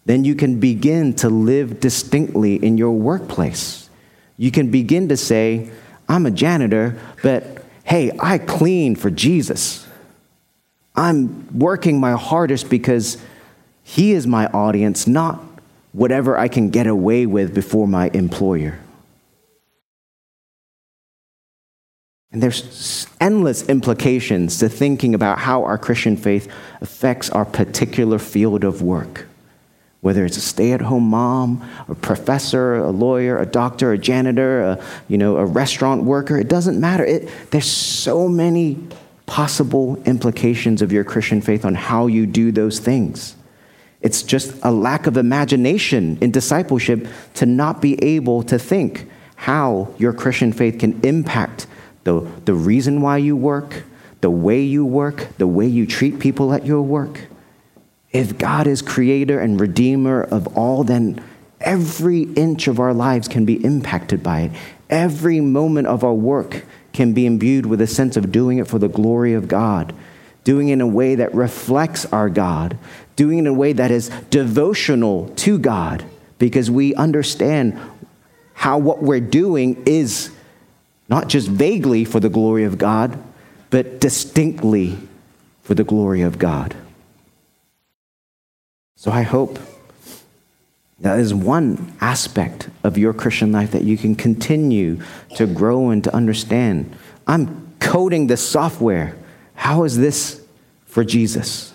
then 0.05 0.25
you 0.25 0.35
can 0.35 0.61
begin 0.61 1.15
to 1.15 1.31
live 1.31 1.81
distinctly 1.81 2.57
in 2.57 2.77
your 2.77 2.93
workplace. 2.93 3.89
You 4.37 4.51
can 4.51 4.71
begin 4.71 5.09
to 5.09 5.17
say, 5.17 5.71
I'm 6.09 6.27
a 6.27 6.31
janitor, 6.31 6.99
but 7.23 7.65
hey, 7.85 8.11
I 8.21 8.39
clean 8.39 8.95
for 8.95 9.11
Jesus. 9.11 9.86
I'm 10.97 11.59
working 11.59 12.01
my 12.01 12.13
hardest 12.13 12.71
because 12.71 13.19
He 13.83 14.13
is 14.13 14.27
my 14.27 14.47
audience, 14.47 15.07
not 15.07 15.43
whatever 15.93 16.39
I 16.39 16.49
can 16.49 16.71
get 16.71 16.87
away 16.87 17.27
with 17.27 17.55
before 17.55 17.87
my 17.87 18.11
employer. 18.13 18.79
And 22.33 22.43
there's 22.43 23.07
endless 23.19 23.67
implications 23.69 24.59
to 24.59 24.69
thinking 24.69 25.15
about 25.15 25.39
how 25.39 25.65
our 25.65 25.79
Christian 25.79 26.17
faith 26.17 26.53
affects 26.81 27.31
our 27.31 27.45
particular 27.45 28.19
field 28.19 28.65
of 28.65 28.83
work. 28.83 29.27
Whether 30.03 30.27
it's 30.27 30.37
a 30.37 30.43
stay-at-home 30.43 31.05
mom, 31.05 31.67
a 31.89 31.95
professor, 31.95 32.75
a 32.75 32.91
lawyer, 32.91 33.39
a 33.39 33.47
doctor, 33.47 33.93
a 33.93 33.99
janitor, 33.99 34.61
a, 34.61 34.85
you 35.09 35.17
know, 35.17 35.37
a 35.39 35.47
restaurant 35.47 36.05
worker, 36.05 36.39
it 36.39 36.49
doesn't 36.49 36.79
matter. 36.79 37.05
It, 37.05 37.31
there's 37.51 37.71
so 37.71 38.29
many 38.29 38.87
possible 39.27 40.01
implications 40.05 40.83
of 40.83 40.93
your 40.93 41.05
Christian 41.05 41.41
faith 41.41 41.65
on 41.65 41.75
how 41.75 42.07
you 42.07 42.27
do 42.27 42.53
those 42.53 42.79
things. 42.79 43.37
It's 44.01 44.23
just 44.23 44.57
a 44.63 44.71
lack 44.71 45.07
of 45.07 45.17
imagination 45.17 46.19
in 46.21 46.31
discipleship 46.31 47.09
to 47.35 47.47
not 47.47 47.83
be 47.83 48.03
able 48.03 48.43
to 48.45 48.59
think 48.59 49.09
how 49.35 49.93
your 49.99 50.13
Christian 50.13 50.53
faith 50.53 50.79
can 50.79 51.01
impact 51.03 51.67
the, 52.05 52.21
the 52.45 52.55
reason 52.55 53.01
why 53.01 53.17
you 53.19 53.37
work, 53.37 53.83
the 54.21 54.31
way 54.31 54.63
you 54.63 54.87
work, 54.87 55.29
the 55.39 55.47
way 55.47 55.67
you 55.67 55.87
treat 55.87 56.21
people 56.21 56.53
at 56.55 56.65
your 56.65 56.83
work. 56.83 57.27
If 58.13 58.39
God 58.39 58.67
is 58.67 58.81
creator 58.81 59.41
and 59.41 59.61
redeemer 59.61 60.23
of 60.23 60.57
all, 60.57 60.85
then 60.85 61.23
every 61.61 62.23
inch 62.23 62.69
of 62.69 62.79
our 62.79 62.95
lives 62.95 63.29
can 63.29 63.45
be 63.45 63.63
impacted 63.65 64.23
by 64.23 64.43
it. 64.43 64.53
Every 64.89 65.41
moment 65.41 65.89
of 65.89 66.05
our 66.05 66.15
work 66.15 66.65
can 66.97 67.13
be 67.13 67.27
imbued 67.27 67.67
with 67.67 67.81
a 67.81 67.87
sense 67.87 68.17
of 68.17 68.33
doing 68.33 68.59
it 68.59 68.67
for 68.67 68.79
the 68.79 68.89
glory 68.89 69.35
of 69.35 69.47
God, 69.47 69.95
doing 70.43 70.71
it 70.71 70.73
in 70.75 70.81
a 70.81 70.87
way 70.87 71.15
that 71.15 71.35
reflects 71.35 72.07
our 72.07 72.29
God, 72.29 72.77
doing 73.15 73.39
it 73.39 73.43
in 73.43 73.47
a 73.47 73.53
way 73.53 73.73
that 73.73 73.91
is 73.91 74.09
devotional 74.31 75.29
to 75.37 75.59
God, 75.59 76.05
because 76.39 76.71
we 76.71 76.95
understand 76.95 77.79
how 78.55 78.79
what 78.79 79.03
we're 79.03 79.21
doing 79.21 79.83
is 79.87 80.31
not 81.09 81.29
just 81.29 81.49
vaguely 81.49 82.05
for 82.05 82.19
the 82.19 82.29
glory 82.29 82.65
of 82.65 82.79
God, 82.79 83.23
but 83.71 84.01
distinctly 84.01 84.99
for 85.63 85.75
the 85.75 85.85
glory 85.85 86.23
of 86.23 86.39
God. 86.39 86.75
So 88.97 89.11
I 89.11 89.23
hope 89.23 89.59
that 91.01 91.19
is 91.19 91.35
one 91.35 91.93
aspect 92.01 92.71
of 92.83 92.97
your 92.97 93.13
Christian 93.13 93.53
life 93.53 93.73
that 93.73 93.85
you 93.85 93.99
can 93.99 94.15
continue 94.15 95.01
to 95.37 95.47
grow 95.47 95.91
and 95.91 96.03
to 96.05 96.15
understand. 96.15 96.97
I'm 97.27 97.75
coding 97.81 98.27
this 98.27 98.47
software. 98.47 99.17
How 99.55 99.85
is 99.85 99.99
this 99.99 100.43
for 100.87 101.05
Jesus? 101.05 101.75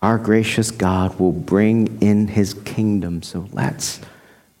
Our 0.00 0.16
gracious 0.16 0.70
God 0.70 1.18
will 1.18 1.32
bring 1.32 2.00
in 2.00 2.28
his 2.28 2.54
kingdom. 2.54 3.22
So 3.22 3.48
let's 3.52 4.00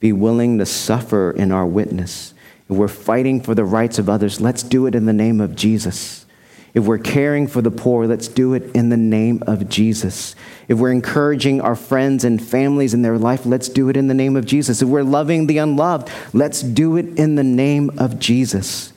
be 0.00 0.12
willing 0.12 0.58
to 0.58 0.66
suffer 0.66 1.30
in 1.30 1.52
our 1.52 1.66
witness. 1.66 2.34
If 2.68 2.76
we're 2.76 2.88
fighting 2.88 3.40
for 3.40 3.54
the 3.54 3.64
rights 3.64 3.98
of 3.98 4.08
others, 4.08 4.40
let's 4.40 4.62
do 4.62 4.86
it 4.86 4.94
in 4.94 5.06
the 5.06 5.12
name 5.12 5.40
of 5.40 5.56
Jesus. 5.56 6.26
If 6.74 6.84
we're 6.84 6.98
caring 6.98 7.46
for 7.46 7.62
the 7.62 7.70
poor, 7.70 8.06
let's 8.06 8.28
do 8.28 8.54
it 8.54 8.74
in 8.74 8.88
the 8.88 8.96
name 8.96 9.42
of 9.46 9.68
Jesus. 9.68 10.36
If 10.68 10.78
we're 10.78 10.92
encouraging 10.92 11.60
our 11.60 11.74
friends 11.74 12.24
and 12.24 12.42
families 12.42 12.94
in 12.94 13.02
their 13.02 13.18
life, 13.18 13.46
let's 13.46 13.68
do 13.68 13.88
it 13.88 13.96
in 13.96 14.08
the 14.08 14.14
name 14.14 14.36
of 14.36 14.44
Jesus. 14.44 14.82
If 14.82 14.88
we're 14.88 15.02
loving 15.02 15.46
the 15.46 15.58
unloved, 15.58 16.10
let's 16.32 16.60
do 16.60 16.96
it 16.96 17.18
in 17.18 17.36
the 17.36 17.44
name 17.44 17.90
of 17.98 18.18
Jesus. 18.18 18.92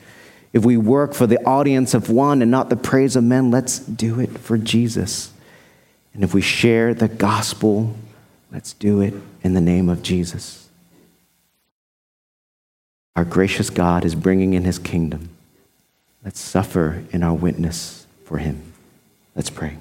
If 0.52 0.66
we 0.66 0.76
work 0.76 1.14
for 1.14 1.26
the 1.26 1.42
audience 1.46 1.94
of 1.94 2.10
one 2.10 2.42
and 2.42 2.50
not 2.50 2.68
the 2.68 2.76
praise 2.76 3.16
of 3.16 3.24
men, 3.24 3.50
let's 3.50 3.78
do 3.78 4.20
it 4.20 4.38
for 4.38 4.58
Jesus. 4.58 5.32
And 6.12 6.22
if 6.22 6.34
we 6.34 6.42
share 6.42 6.92
the 6.92 7.08
gospel, 7.08 7.94
let's 8.52 8.74
do 8.74 9.00
it 9.00 9.14
in 9.42 9.54
the 9.54 9.62
name 9.62 9.88
of 9.88 10.02
Jesus. 10.02 10.68
Our 13.16 13.24
gracious 13.24 13.70
God 13.70 14.04
is 14.04 14.14
bringing 14.14 14.52
in 14.52 14.64
his 14.64 14.78
kingdom. 14.78 15.30
Let's 16.24 16.40
suffer 16.40 17.02
in 17.10 17.22
our 17.22 17.34
witness 17.34 18.06
for 18.24 18.38
him. 18.38 18.72
Let's 19.34 19.50
pray. 19.50 19.78